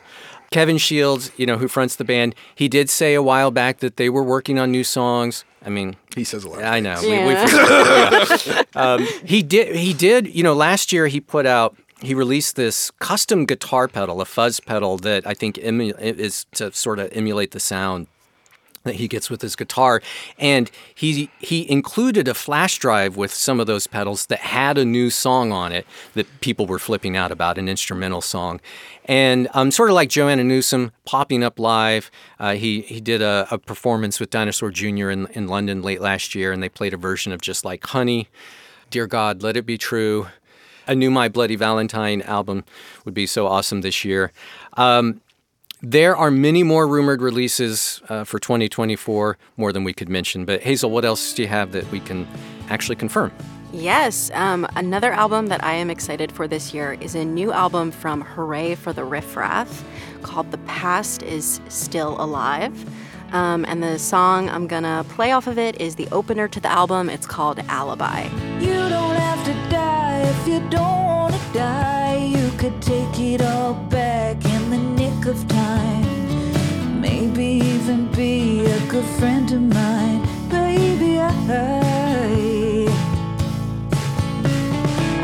[0.51, 3.97] Kevin Shields, you know, who fronts the band, he did say a while back that
[3.97, 5.43] they were working on new songs.
[5.65, 6.59] I mean, He says a lot.
[6.59, 6.99] of I know.
[7.01, 7.27] Yeah.
[7.27, 7.33] We, we.
[7.33, 8.61] Yeah.
[8.75, 9.73] Um, he did.
[9.75, 10.27] He did.
[10.35, 11.77] You know, last year he put out.
[12.01, 16.73] He released this custom guitar pedal, a fuzz pedal that I think emu- is to
[16.73, 18.07] sort of emulate the sound
[18.85, 20.01] that he gets with his guitar.
[20.39, 24.85] And he he included a flash drive with some of those pedals that had a
[24.85, 28.61] new song on it that people were flipping out about an instrumental song.
[29.05, 32.09] And um, sort of like Joanna Newsom popping up live.
[32.39, 35.09] Uh, he he did a, a performance with Dinosaur Jr.
[35.09, 38.29] In, in London late last year and they played a version of just like Honey
[38.89, 40.27] Dear God Let It Be True.
[40.87, 42.63] A new My Bloody Valentine album
[43.03, 44.31] would be so awesome this year.
[44.77, 45.21] Um,
[45.81, 50.45] there are many more rumored releases uh, for 2024, more than we could mention.
[50.45, 52.27] But Hazel, what else do you have that we can
[52.69, 53.31] actually confirm?
[53.73, 57.91] Yes, um, another album that I am excited for this year is a new album
[57.91, 59.83] from Hurray for the Riff Raff
[60.21, 62.73] called The Past is Still Alive.
[63.33, 66.71] Um, and the song I'm gonna play off of it is the opener to the
[66.71, 67.09] album.
[67.09, 68.29] It's called Alibi.
[70.31, 72.15] If you don't wanna die.
[72.35, 77.01] You could take it all back in the nick of time.
[77.01, 81.19] Maybe even be a good friend of mine, baby.
[81.19, 81.31] I.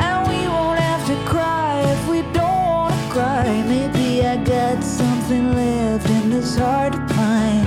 [0.05, 3.47] And we won't have to cry if we don't wanna cry.
[3.73, 7.65] Maybe I got something left in this heart of mine.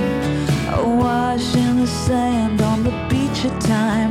[0.80, 4.10] A wash in the sand on the beach of time,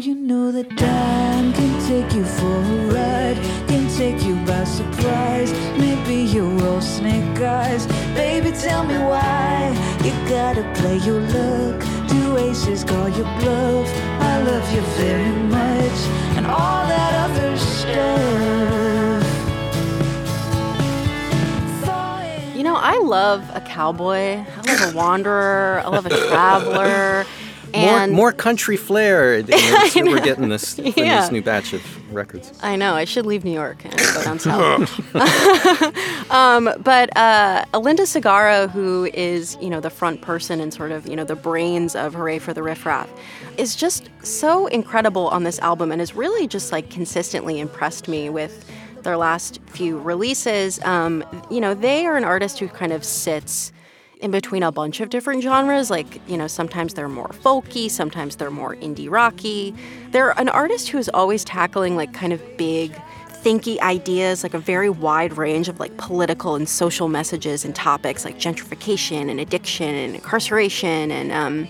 [0.00, 3.36] You know, that time can take you for a ride,
[3.68, 5.52] can take you by surprise.
[5.76, 8.50] Maybe you're all snake eyes, baby.
[8.52, 11.84] Tell me why you gotta play your luck.
[12.08, 13.92] Do aces call your bluff?
[14.20, 15.98] I love you very much,
[16.38, 18.30] and all that other stuff.
[22.56, 24.44] You know, I love a cowboy.
[24.46, 25.82] I love a wanderer.
[25.84, 27.26] I love a traveler.
[27.74, 31.20] More, And more country flair in this that we're getting this Yeah.
[31.20, 32.52] this new batch of records.
[32.62, 35.14] I know I should leave New York and go down south.
[36.30, 41.06] um, but uh, Alynda Segarra, who is you know the front person and sort of
[41.08, 43.08] you know the brains of Hurray for the Riff Raff,
[43.56, 48.28] is just so incredible on this album and has really just like consistently impressed me
[48.30, 48.64] with
[49.02, 50.82] their last few releases.
[50.84, 53.72] Um, you know, they are an artist who kind of sits
[54.20, 55.90] in between a bunch of different genres.
[55.90, 59.74] Like, you know, sometimes they're more folky, sometimes they're more indie rocky.
[60.10, 62.92] They're an artist who is always tackling like kind of big,
[63.28, 68.24] thinky ideas, like a very wide range of like political and social messages and topics
[68.24, 71.68] like gentrification and addiction and incarceration and um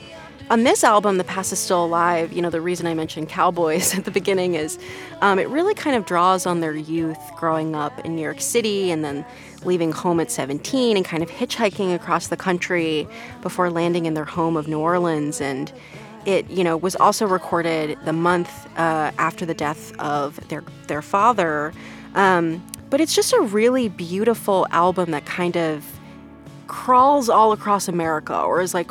[0.50, 3.94] on this album, The Past is Still Alive, you know, the reason I mentioned cowboys
[3.98, 4.80] at the beginning is
[5.20, 8.90] um, it really kind of draws on their youth growing up in New York City
[8.90, 9.24] and then
[9.64, 13.06] leaving home at 17 and kind of hitchhiking across the country
[13.42, 15.40] before landing in their home of New Orleans.
[15.40, 15.72] And
[16.26, 21.02] it, you know, was also recorded the month uh, after the death of their, their
[21.02, 21.72] father.
[22.14, 25.84] Um, but it's just a really beautiful album that kind of
[26.66, 28.90] crawls all across America or is like,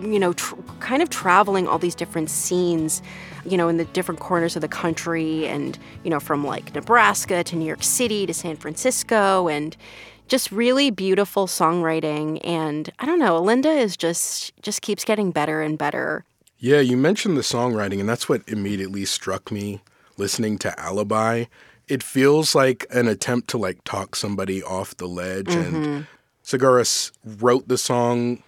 [0.00, 3.02] you know, tr- kind of traveling all these different scenes,
[3.44, 7.44] you know, in the different corners of the country and, you know, from like Nebraska
[7.44, 9.76] to New York City to San Francisco and
[10.28, 12.40] just really beautiful songwriting.
[12.44, 16.24] And I don't know, Alynda is just, just keeps getting better and better.
[16.58, 19.82] Yeah, you mentioned the songwriting, and that's what immediately struck me
[20.16, 21.44] listening to Alibi.
[21.88, 25.54] It feels like an attempt to like talk somebody off the ledge.
[25.54, 26.00] And mm-hmm.
[26.42, 27.12] Segarra
[27.42, 28.42] wrote the song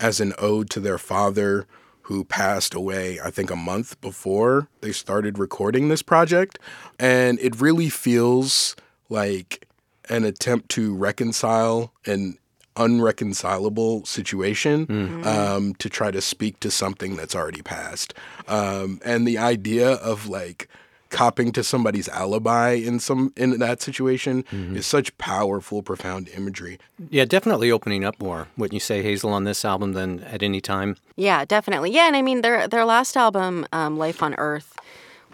[0.00, 1.66] as an ode to their father,
[2.02, 6.58] who passed away, I think, a month before they started recording this project.
[6.98, 8.74] And it really feels
[9.10, 9.68] like
[10.08, 12.38] an attempt to reconcile an
[12.76, 14.86] unreconcilable situation
[15.26, 18.14] um, to try to speak to something that's already passed.
[18.46, 20.68] Um, and the idea of like
[21.10, 26.78] copping to somebody's alibi in some in that situation is such powerful, profound imagery.
[27.10, 28.48] Yeah, definitely opening up more.
[28.56, 30.96] Wouldn't you say, Hazel, on this album than at any time?
[31.16, 31.92] Yeah, definitely.
[31.92, 34.76] Yeah, and I mean their their last album, um, Life on Earth,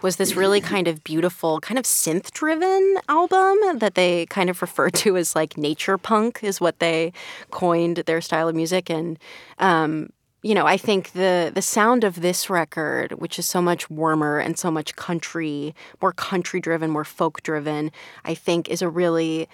[0.01, 4.61] was this really kind of beautiful, kind of synth driven album that they kind of
[4.61, 7.11] refer to as like nature punk is what they
[7.51, 8.89] coined their style of music.
[8.89, 9.17] And
[9.59, 10.09] um,
[10.45, 14.37] you know, I think the the sound of this record, which is so much warmer
[14.37, 15.73] and so much country,
[16.03, 17.91] more country driven, more folk driven,
[18.23, 19.49] I think is a really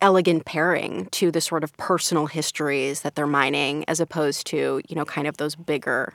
[0.00, 4.94] elegant pairing to the sort of personal histories that they're mining as opposed to, you
[4.94, 6.14] know, kind of those bigger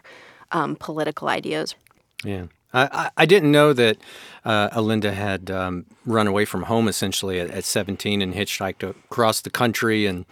[0.53, 1.75] um, political ideas.
[2.23, 2.45] Yeah.
[2.75, 3.97] I, I- I didn't know that
[4.43, 9.41] uh, Alynda had um, run away from home essentially at, at 17 and hitchhiked across
[9.41, 10.25] the country and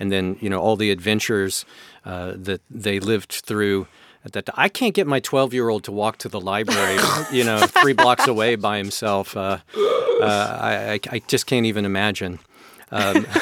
[0.00, 1.64] and then you know all the adventures
[2.04, 3.86] uh, that they lived through.
[4.24, 6.98] At that I can't get my 12 year old to walk to the library,
[7.32, 9.36] you know, three blocks away by himself.
[9.36, 9.58] Uh,
[10.20, 12.38] uh, I, I, I just can't even imagine.
[12.90, 13.24] Um,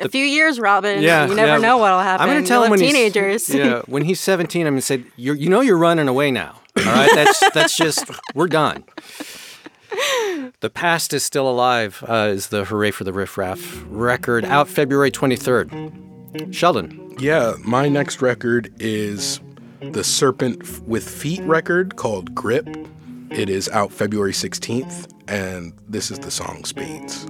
[0.00, 1.00] A few years, Robin.
[1.02, 1.58] yeah, you never yeah.
[1.58, 2.22] know what'll happen.
[2.22, 3.46] I'm going to tell You'll him when teenagers.
[3.46, 6.30] He's, yeah, when he's 17, I'm going to say, you're, you know, you're running away
[6.30, 6.60] now.
[6.78, 8.84] All right, that's that's just we're done.
[10.60, 12.02] The past is still alive.
[12.08, 16.52] Uh, is the "Hurray for the Riff Raff" record out February 23rd?
[16.52, 17.14] Sheldon.
[17.18, 19.38] Yeah, my next record is
[19.80, 22.68] the serpentwithfeet record called Grip.
[23.30, 27.26] It is out February 16th, and this is the song Spades.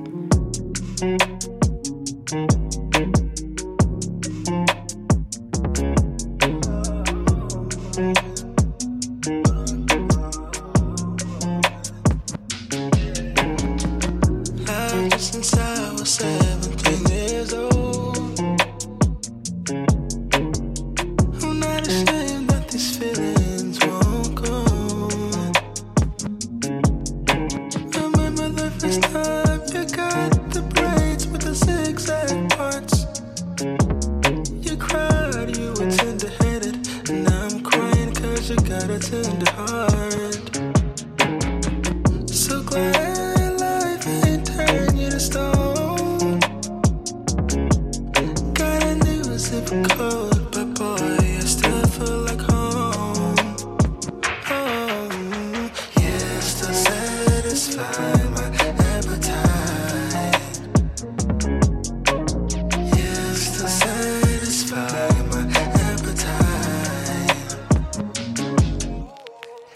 [7.96, 8.33] Love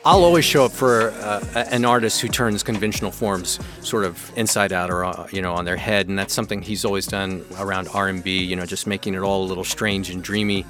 [0.08, 4.72] I'll always show up for uh, an artist who turns conventional forms sort of inside
[4.72, 7.88] out or uh, you know on their head, and that's something he's always done around
[7.92, 8.42] R&B.
[8.42, 10.64] You know, just making it all a little strange and dreamy.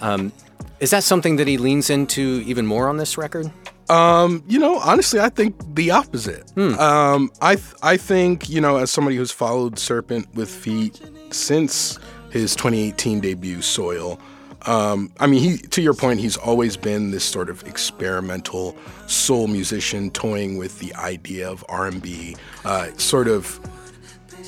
[0.00, 0.32] Um,
[0.80, 3.52] is that something that he leans into even more on this record?
[3.88, 6.50] Um, you know, honestly, I think the opposite.
[6.58, 13.20] Um, I th- I think you know, as somebody who's followed serpentwithfeet since his 2018
[13.20, 14.18] debut, Soil.
[14.66, 19.46] Um, I mean, he to your point, he's always been this sort of experimental soul
[19.48, 23.60] musician, toying with the idea of R&B, uh, sort of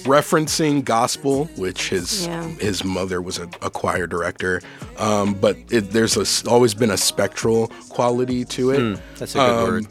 [0.05, 2.43] referencing gospel, which his Yeah.
[2.61, 4.61] his mother was a, a choir director.
[4.99, 9.01] Um, but it, there's a s always been a spectral quality to it.
[9.19, 9.87] That's a good Um, word.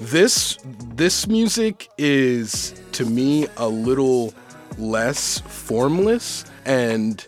[0.00, 0.58] This
[0.94, 4.32] this music is to me a little
[4.78, 7.26] less formless and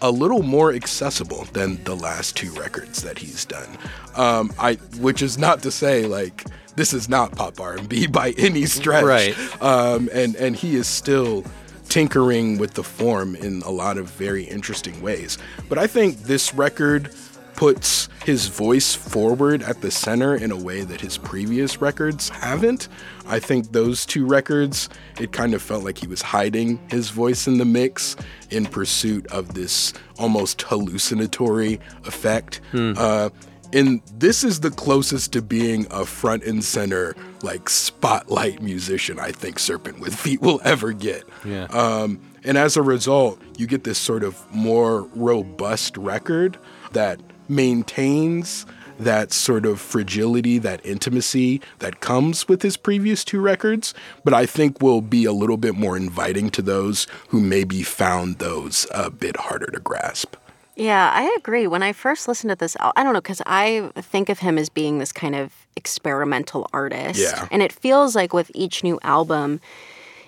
[0.00, 3.68] a little more accessible than the last two records that he's done.
[4.16, 6.44] Um, I which is not to say like
[6.76, 9.04] this is not pop R&B by any stretch.
[9.04, 9.62] Right.
[9.62, 11.44] Um, and and he is still
[11.88, 15.38] tinkering with the form in a lot of very interesting ways.
[15.68, 17.10] But I think this record
[17.58, 22.86] puts his voice forward at the center in a way that his previous records haven't.
[23.26, 24.88] I think those two records,
[25.18, 28.14] it kind of felt like he was hiding his voice in the mix
[28.50, 32.60] in pursuit of this almost hallucinatory effect.
[32.96, 33.30] Uh,
[33.72, 39.32] and this is the closest to being a front and center, like spotlight musician I
[39.32, 41.24] think serpentwithfeet will ever get.
[41.44, 41.64] Yeah.
[41.64, 46.56] Um, and as a result, you get this sort of more robust record
[46.92, 48.66] that maintains
[48.98, 53.94] that sort of fragility, that intimacy that comes with his previous two records,
[54.24, 58.38] but I think will be a little bit more inviting to those who maybe found
[58.38, 60.34] those a bit harder to grasp.
[60.74, 61.66] Yeah, I agree.
[61.66, 64.68] When I first listened to this, I don't know, because I think of him as
[64.68, 67.20] being this kind of experimental artist.
[67.20, 67.48] Yeah.
[67.50, 69.60] And it feels like with each new album,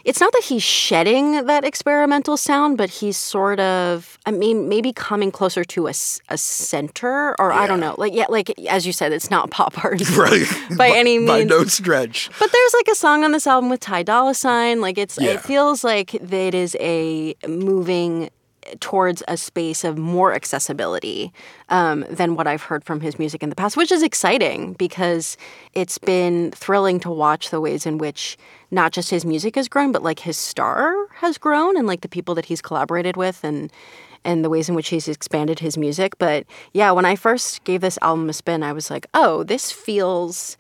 [0.05, 4.93] it's not that he's shedding that experimental sound, but he's sort of, I mean, maybe
[4.93, 7.95] coming closer to a center, or I don't know.
[7.99, 10.47] Like, yeah, like as you said, it's not pop art Right.
[10.77, 11.29] by any means.
[11.31, 12.31] By no stretch.
[12.39, 14.81] But there's like a song on this album with Ty Dolla Sign.
[14.81, 15.33] Like it's Yeah.
[15.33, 18.31] it feels like it is a moving
[18.81, 21.33] towards a space of more accessibility
[21.69, 25.37] um, than what I've heard from his music in the past, which is exciting because
[25.73, 28.37] it's been thrilling to watch the ways in which
[28.71, 32.09] not just his music has grown, but like his star has grown and like the
[32.09, 33.73] people that he's collaborated with and
[34.25, 36.19] and the ways in which he's expanded his music.
[36.19, 36.45] But
[36.75, 40.59] yeah, when I first gave this album a spin, I was like, oh, this feels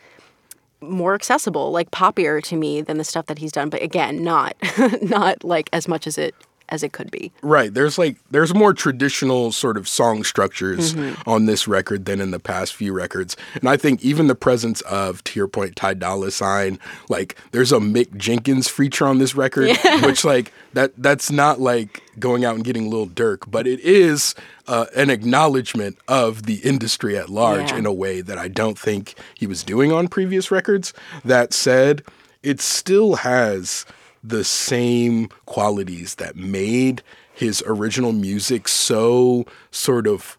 [0.80, 3.68] more accessible, like poppier to me than the stuff that he's done.
[3.68, 4.56] But again, not
[5.02, 6.34] not like as much as it
[6.70, 7.32] as it could be.
[7.42, 7.72] Right.
[7.72, 11.28] There's like there's more traditional sort of song structures Mm-hmm.
[11.28, 13.36] on this record than in the past few records.
[13.54, 17.72] And I think even the presence of to your point, Ty Dolla Sign, like there's
[17.72, 22.54] a Mick Jenkins feature on this record, which like that that's not like going out
[22.54, 24.34] and getting Lil Durk, but it is
[24.66, 27.78] uh, an acknowledgement of the industry at large Yeah.
[27.78, 30.92] in a way that I don't think he was doing on previous records.
[31.24, 32.02] That said,
[32.42, 33.84] it still has
[34.22, 37.02] the same qualities that made
[37.32, 40.38] his original music so sort of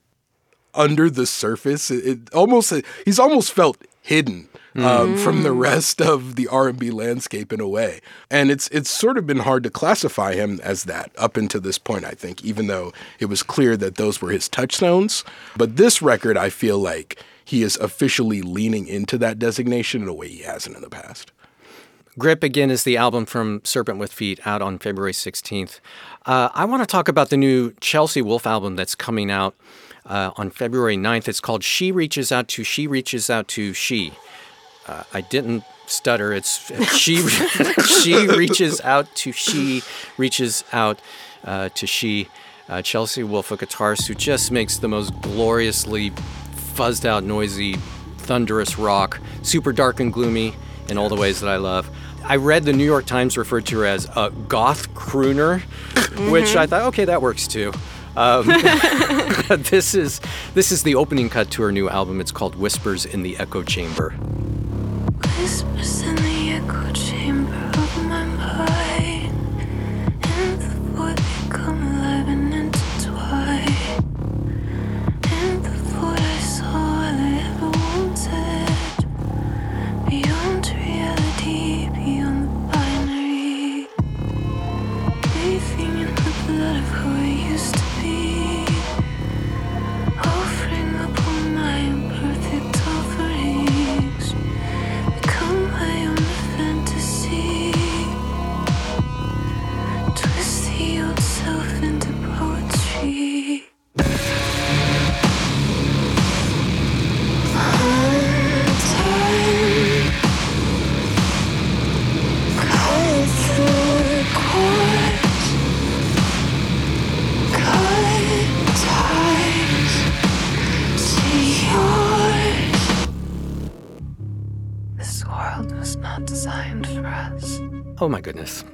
[0.74, 1.92] under the surface.
[1.92, 2.74] It, it almost
[3.06, 8.02] he's almost felt hidden um, from the rest of the R&B landscape in a way.
[8.30, 11.78] And it's it's sort of been hard to classify him as that up until this
[11.78, 15.24] point, I think, even though it was clear that those were his touchstones.
[15.58, 20.14] But this record, I feel like he is officially leaning into that designation in a
[20.14, 21.32] way he hasn't in the past.
[22.20, 25.80] Grip again is the album from serpentwithfeet out on February 16th.
[26.26, 29.56] Uh, I want to talk about the new Chelsea Wolfe album that's coming out.
[30.06, 31.28] uh, on February 9th.
[31.28, 34.14] It's called She Reaches Out to She Reaches Out to She.
[34.88, 36.34] Uh, I didn't stutter.
[36.34, 36.58] It's
[36.98, 37.18] she
[37.86, 39.84] she reaches out to she
[40.18, 41.00] reaches out
[41.44, 42.28] uh, to she.
[42.68, 46.10] Uh, Chelsea Wolfe, a guitarist who just makes the most gloriously
[46.74, 47.74] fuzzed out, noisy,
[48.20, 50.56] thunderous rock, super dark and gloomy
[50.88, 51.90] in all the ways that I love.
[52.32, 55.60] I read the New York Times referred to her as a goth crooner,
[56.32, 57.74] which I thought, okay, that works too.
[58.16, 58.48] Um,
[59.64, 60.22] this is
[60.54, 62.22] this is the opening cut to her new album.
[62.22, 64.12] It's called Whispers in the Echo Chamber.
[65.42, 67.21] Whispers in the echo chamber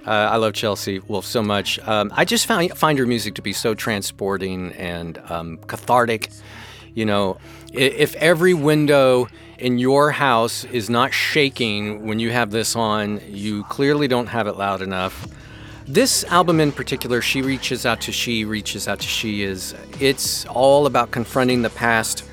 [0.07, 1.79] uh, I love Chelsea Wolfe so much.
[1.79, 6.29] Um, I just found find her music to be so transporting and um, cathartic.
[6.95, 7.37] You know,
[7.73, 9.27] if every window
[9.59, 14.47] in your house is not shaking when you have this on, you clearly don't have
[14.47, 15.27] it loud enough.
[15.85, 20.45] This album in particular, She Reaches Out to She Reaches Out to She, is it's
[20.45, 22.23] all about confronting the past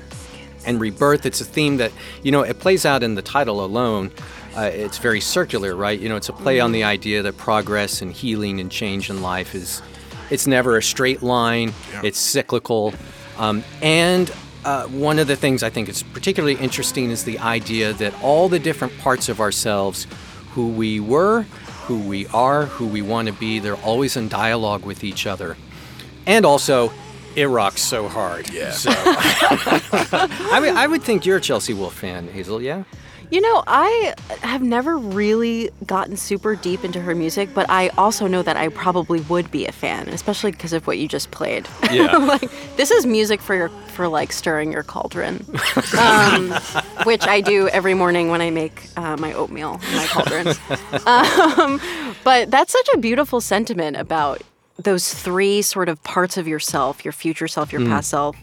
[0.65, 1.25] and rebirth.
[1.25, 1.91] It's a theme that,
[2.23, 4.11] you know, it plays out in the title alone.
[4.55, 5.99] Uh, it's very circular, right?
[5.99, 9.21] You know, it's a play on the idea that progress and healing and change in
[9.21, 9.81] life is,
[10.29, 11.73] it's never a straight line.
[12.03, 12.93] It's cyclical,
[13.37, 14.31] um, and
[14.63, 18.47] uh, one of the things I think is particularly interesting is the idea that all
[18.49, 20.07] the different parts of ourselves,
[20.53, 21.43] who we were,
[21.87, 25.57] who we are, who we want to be, they're always in dialogue with each other,
[26.25, 26.91] and also.
[27.35, 28.49] It rocks so hard.
[28.49, 28.71] Yeah.
[28.71, 32.61] So, I mean, I would think you're a Chelsea Wolfe fan, Hazel.
[32.61, 32.85] Yeah.
[33.31, 38.27] You know, I have never really gotten super deep into her music, but I also
[38.27, 41.67] know that I probably would be a fan, especially because of what you just played.
[41.91, 42.15] Yeah.
[42.17, 45.45] like this is music for your for like stirring your cauldron,
[45.97, 46.51] um,
[47.05, 50.59] which I do every morning when I make uh, my oatmeal in my cauldrons.
[51.07, 51.81] um,
[52.23, 54.41] but that's such a beautiful sentiment about
[54.77, 58.35] those three sort of parts of yourself: your future self, your past self,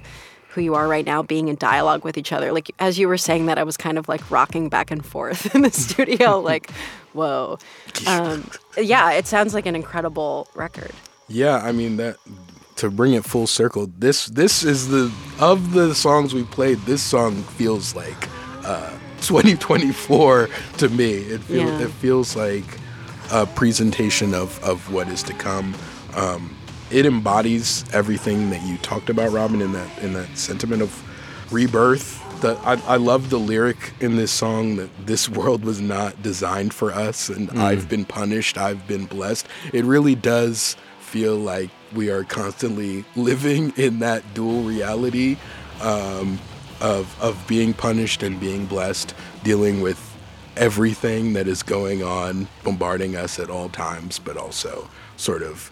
[0.52, 2.52] who you are right now, being in dialogue with each other.
[2.52, 5.54] Like as you were saying that, I was kind of like rocking back and forth
[5.54, 6.70] in the studio, like,
[7.12, 7.58] whoa.
[8.06, 10.92] Um, yeah, it sounds like an incredible record.
[11.28, 12.16] Yeah, I mean that
[12.76, 13.90] to bring it full circle.
[13.98, 16.78] This this is the of the songs we played.
[16.80, 18.28] This song feels like
[18.64, 18.90] uh,
[19.22, 20.48] 2024
[20.78, 21.12] to me.
[21.14, 21.86] It feels Yeah.
[21.86, 22.64] it feels like
[23.30, 25.74] a presentation of of what is to come.
[26.14, 26.54] Um,
[26.92, 32.20] it embodies everything that you talked about, Robin, in that in that sentiment of rebirth.
[32.40, 36.74] The, I, I love the lyric in this song that this world was not designed
[36.74, 39.46] for us, and I've been punished, I've been blessed.
[39.72, 45.36] It really does feel like we are constantly living in that dual reality
[45.80, 46.38] um,
[46.80, 49.14] of of being punished and being blessed,
[49.44, 50.08] dealing with
[50.56, 55.71] everything that is going on, bombarding us at all times, but also sort of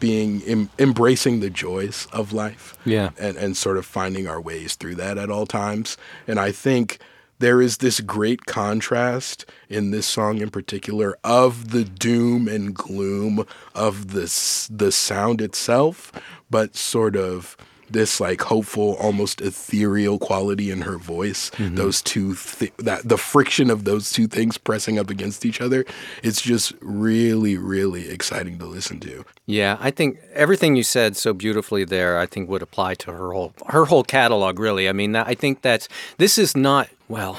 [0.00, 3.10] being em- embracing the joys of life Yeah.
[3.18, 6.98] and, and sort of finding our ways through that at all times and i think
[7.38, 13.44] there is this great contrast in this song in particular of the doom and gloom
[13.74, 16.12] of the s- the sound itself
[16.50, 17.56] but sort of
[17.92, 21.74] this like hopeful almost ethereal quality in her voice mm-hmm.
[21.74, 25.84] those two thi- that the friction of those two things pressing up against each other
[26.22, 31.32] it's just really really exciting to listen to Yeah, I think everything you said so
[31.32, 34.58] beautifully there, I think would apply to her whole her whole catalog.
[34.58, 35.88] Really, I mean, that, I think that's
[36.18, 37.38] this is not well.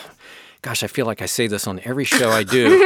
[0.61, 2.67] Gosh, I feel like I say this on every show I do.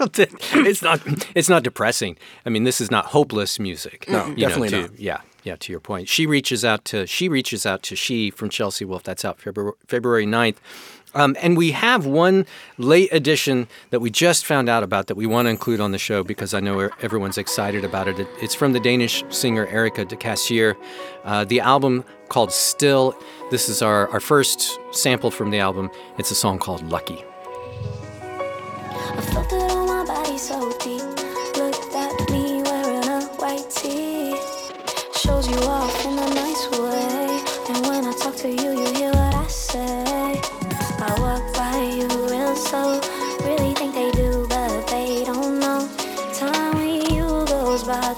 [0.00, 1.00] it's not.
[1.34, 2.16] It's not depressing.
[2.44, 4.06] I mean, this is not hopeless music.
[4.08, 4.98] No, you definitely to- not.
[4.98, 8.50] Yeah, yeah, to your point, she reaches out to she reaches out to she from
[8.50, 9.02] Chelsea Wolfe.
[9.02, 10.56] That's out February February 9th.
[11.12, 12.46] Um, and we have one
[12.78, 15.98] late edition that we just found out about that we want to include on the
[15.98, 18.20] show because I know everyone's excited about it.
[18.20, 20.76] it it's from the Danish singer Erika de Casier.
[21.24, 23.14] Uh, the album called Still.
[23.50, 25.90] This is our, our first sample from the album.
[26.18, 27.24] It's a song called Lucky.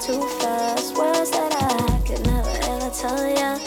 [0.00, 0.96] Too fast.
[0.96, 3.58] Words that I could never ever tell ya.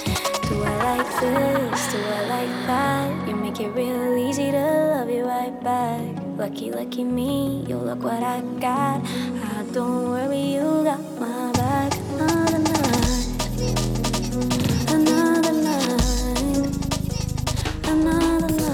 [0.49, 1.91] Do I like this?
[1.91, 3.27] Do I like that?
[3.27, 4.63] You make it real easy to
[4.95, 6.01] love you right back.
[6.37, 9.01] Lucky, lucky me, you look what I got.
[9.05, 11.93] I don't worry, you got my back.
[12.17, 13.17] Another night,
[14.89, 15.85] another night,
[17.85, 18.64] another night,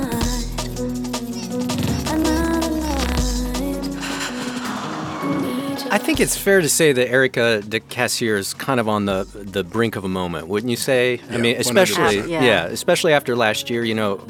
[5.91, 9.27] I think it's fair to say that Erika de Casier is kind of on the
[9.33, 11.19] the brink of a moment, wouldn't you say?
[11.29, 12.29] I mean, especially 100%.
[12.29, 12.43] Yeah.
[12.43, 13.83] yeah, especially after last year.
[13.83, 14.25] You know,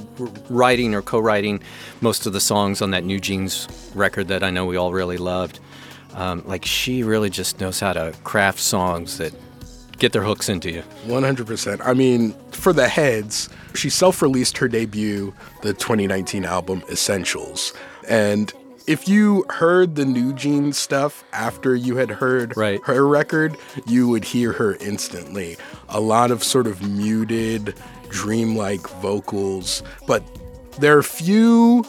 [0.49, 1.61] writing or co-writing
[2.01, 5.59] most of the songs on that NewJeans record that I know we all really loved.
[6.15, 9.31] Um, like she really just knows how to craft songs that
[9.99, 10.83] get their hooks into you.
[11.05, 11.79] 100%.
[11.85, 15.31] I mean, for the heads, she self released her debut,
[15.61, 17.71] the 2019 album Essentials.
[18.09, 18.51] And
[18.87, 22.79] if you heard the NewJeans stuff after you had heard Right.
[22.85, 25.57] her record, you would hear her instantly.
[25.89, 27.75] A lot of sort of muted,
[28.09, 29.83] dreamlike vocals.
[30.07, 30.23] But
[30.79, 31.83] there are few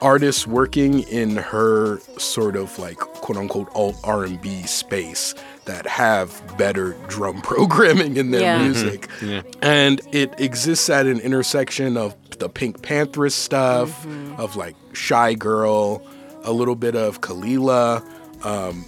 [0.00, 5.32] artists working in her sort of like quote unquote alt R&B space
[5.66, 8.58] that have better drum programming in their Yeah.
[8.58, 8.62] Mhm.
[8.64, 9.08] music.
[9.62, 14.04] And it exists at an intersection of the PinkPantheress stuff,
[14.38, 16.02] of like Shygirl,
[16.44, 18.04] a little bit of Kelela.
[18.44, 18.84] Um,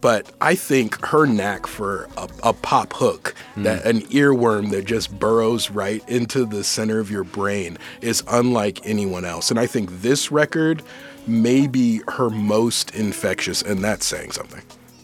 [0.00, 5.18] but I think her knack for a, a pop hook, that an earworm that just
[5.18, 9.50] burrows right into the center of your brain, is unlike anyone else.
[9.50, 10.82] And I think this record
[11.26, 14.60] may be her most infectious, and that's saying something.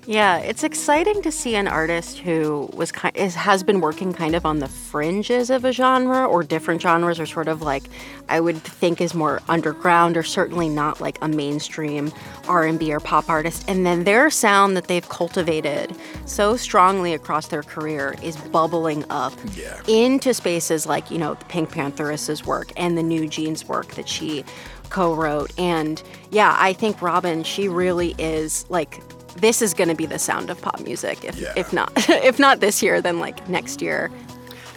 [0.07, 4.35] Yeah, it's exciting to see an artist who was kind is, has been working kind
[4.35, 7.85] of on the fringes of a genre or different genres or sort of like
[8.29, 12.11] I would think is more underground or certainly not like a mainstream
[12.49, 15.95] R&B or pop artist and then their sound that they've cultivated
[16.25, 19.81] so strongly across their career is bubbling up Yeah.
[19.87, 24.45] into spaces like, you know, the PinkPantheress's work and the NewJeans work that she
[24.89, 29.01] co-wrote and yeah, I think Robin she really is like
[29.41, 31.53] this is going to be the sound of pop music if, Yeah.
[31.57, 31.91] if not
[32.25, 34.11] if not this year then like next year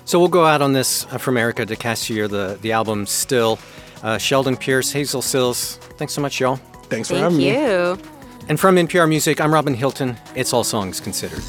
[0.05, 3.57] So we'll go out on this uh, from Erika de Casier, the the album Still.
[4.03, 5.77] Uh, Sheldon Pierce, Hazel Cills.
[5.97, 6.57] Thanks so much, y'all.
[6.89, 7.47] Thanks for thank having me.
[7.55, 7.97] you
[8.49, 10.17] And from NPR Music, I'm Robin Hilton.
[10.35, 11.41] It's all songs considered.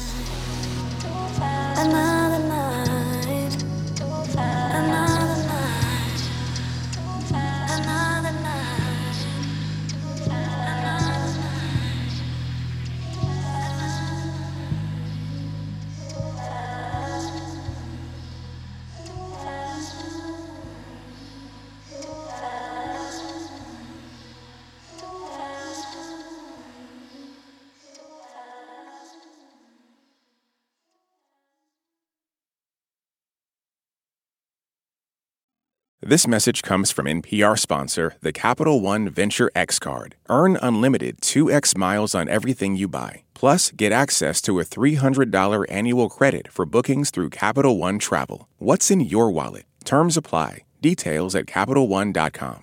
[36.07, 40.15] This message comes from NPR sponsor, the Capital One Venture X Card.
[40.29, 43.23] Earn unlimited 2x miles on everything you buy.
[43.33, 48.47] Plus, get access to a $300 annual credit for bookings through Capital One Travel.
[48.59, 49.65] What's in your wallet?
[49.83, 50.65] Terms apply.
[50.79, 52.61] Details at CapitalOne.com.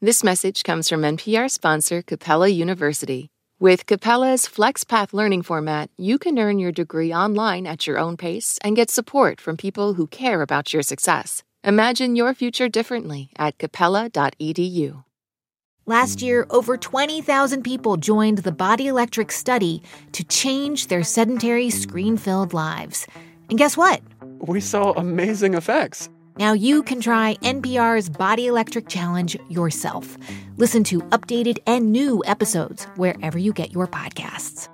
[0.00, 3.28] This message comes from NPR sponsor Capella University.
[3.58, 8.58] With Capella's FlexPath learning format, you can earn your degree online at your own pace
[8.64, 11.42] and get support from people who care about your success.
[11.62, 15.04] Imagine your future differently at capella.edu.
[15.84, 19.82] Last year, over 20,000 people joined the Body Electric study
[20.12, 23.06] to change their sedentary, screen filled lives.
[23.50, 24.00] And guess what?
[24.38, 26.08] We saw amazing effects.
[26.38, 30.16] Now you can try NPR's Body Electric Challenge yourself.
[30.56, 34.68] Listen to updated and new episodes wherever you get your podcasts.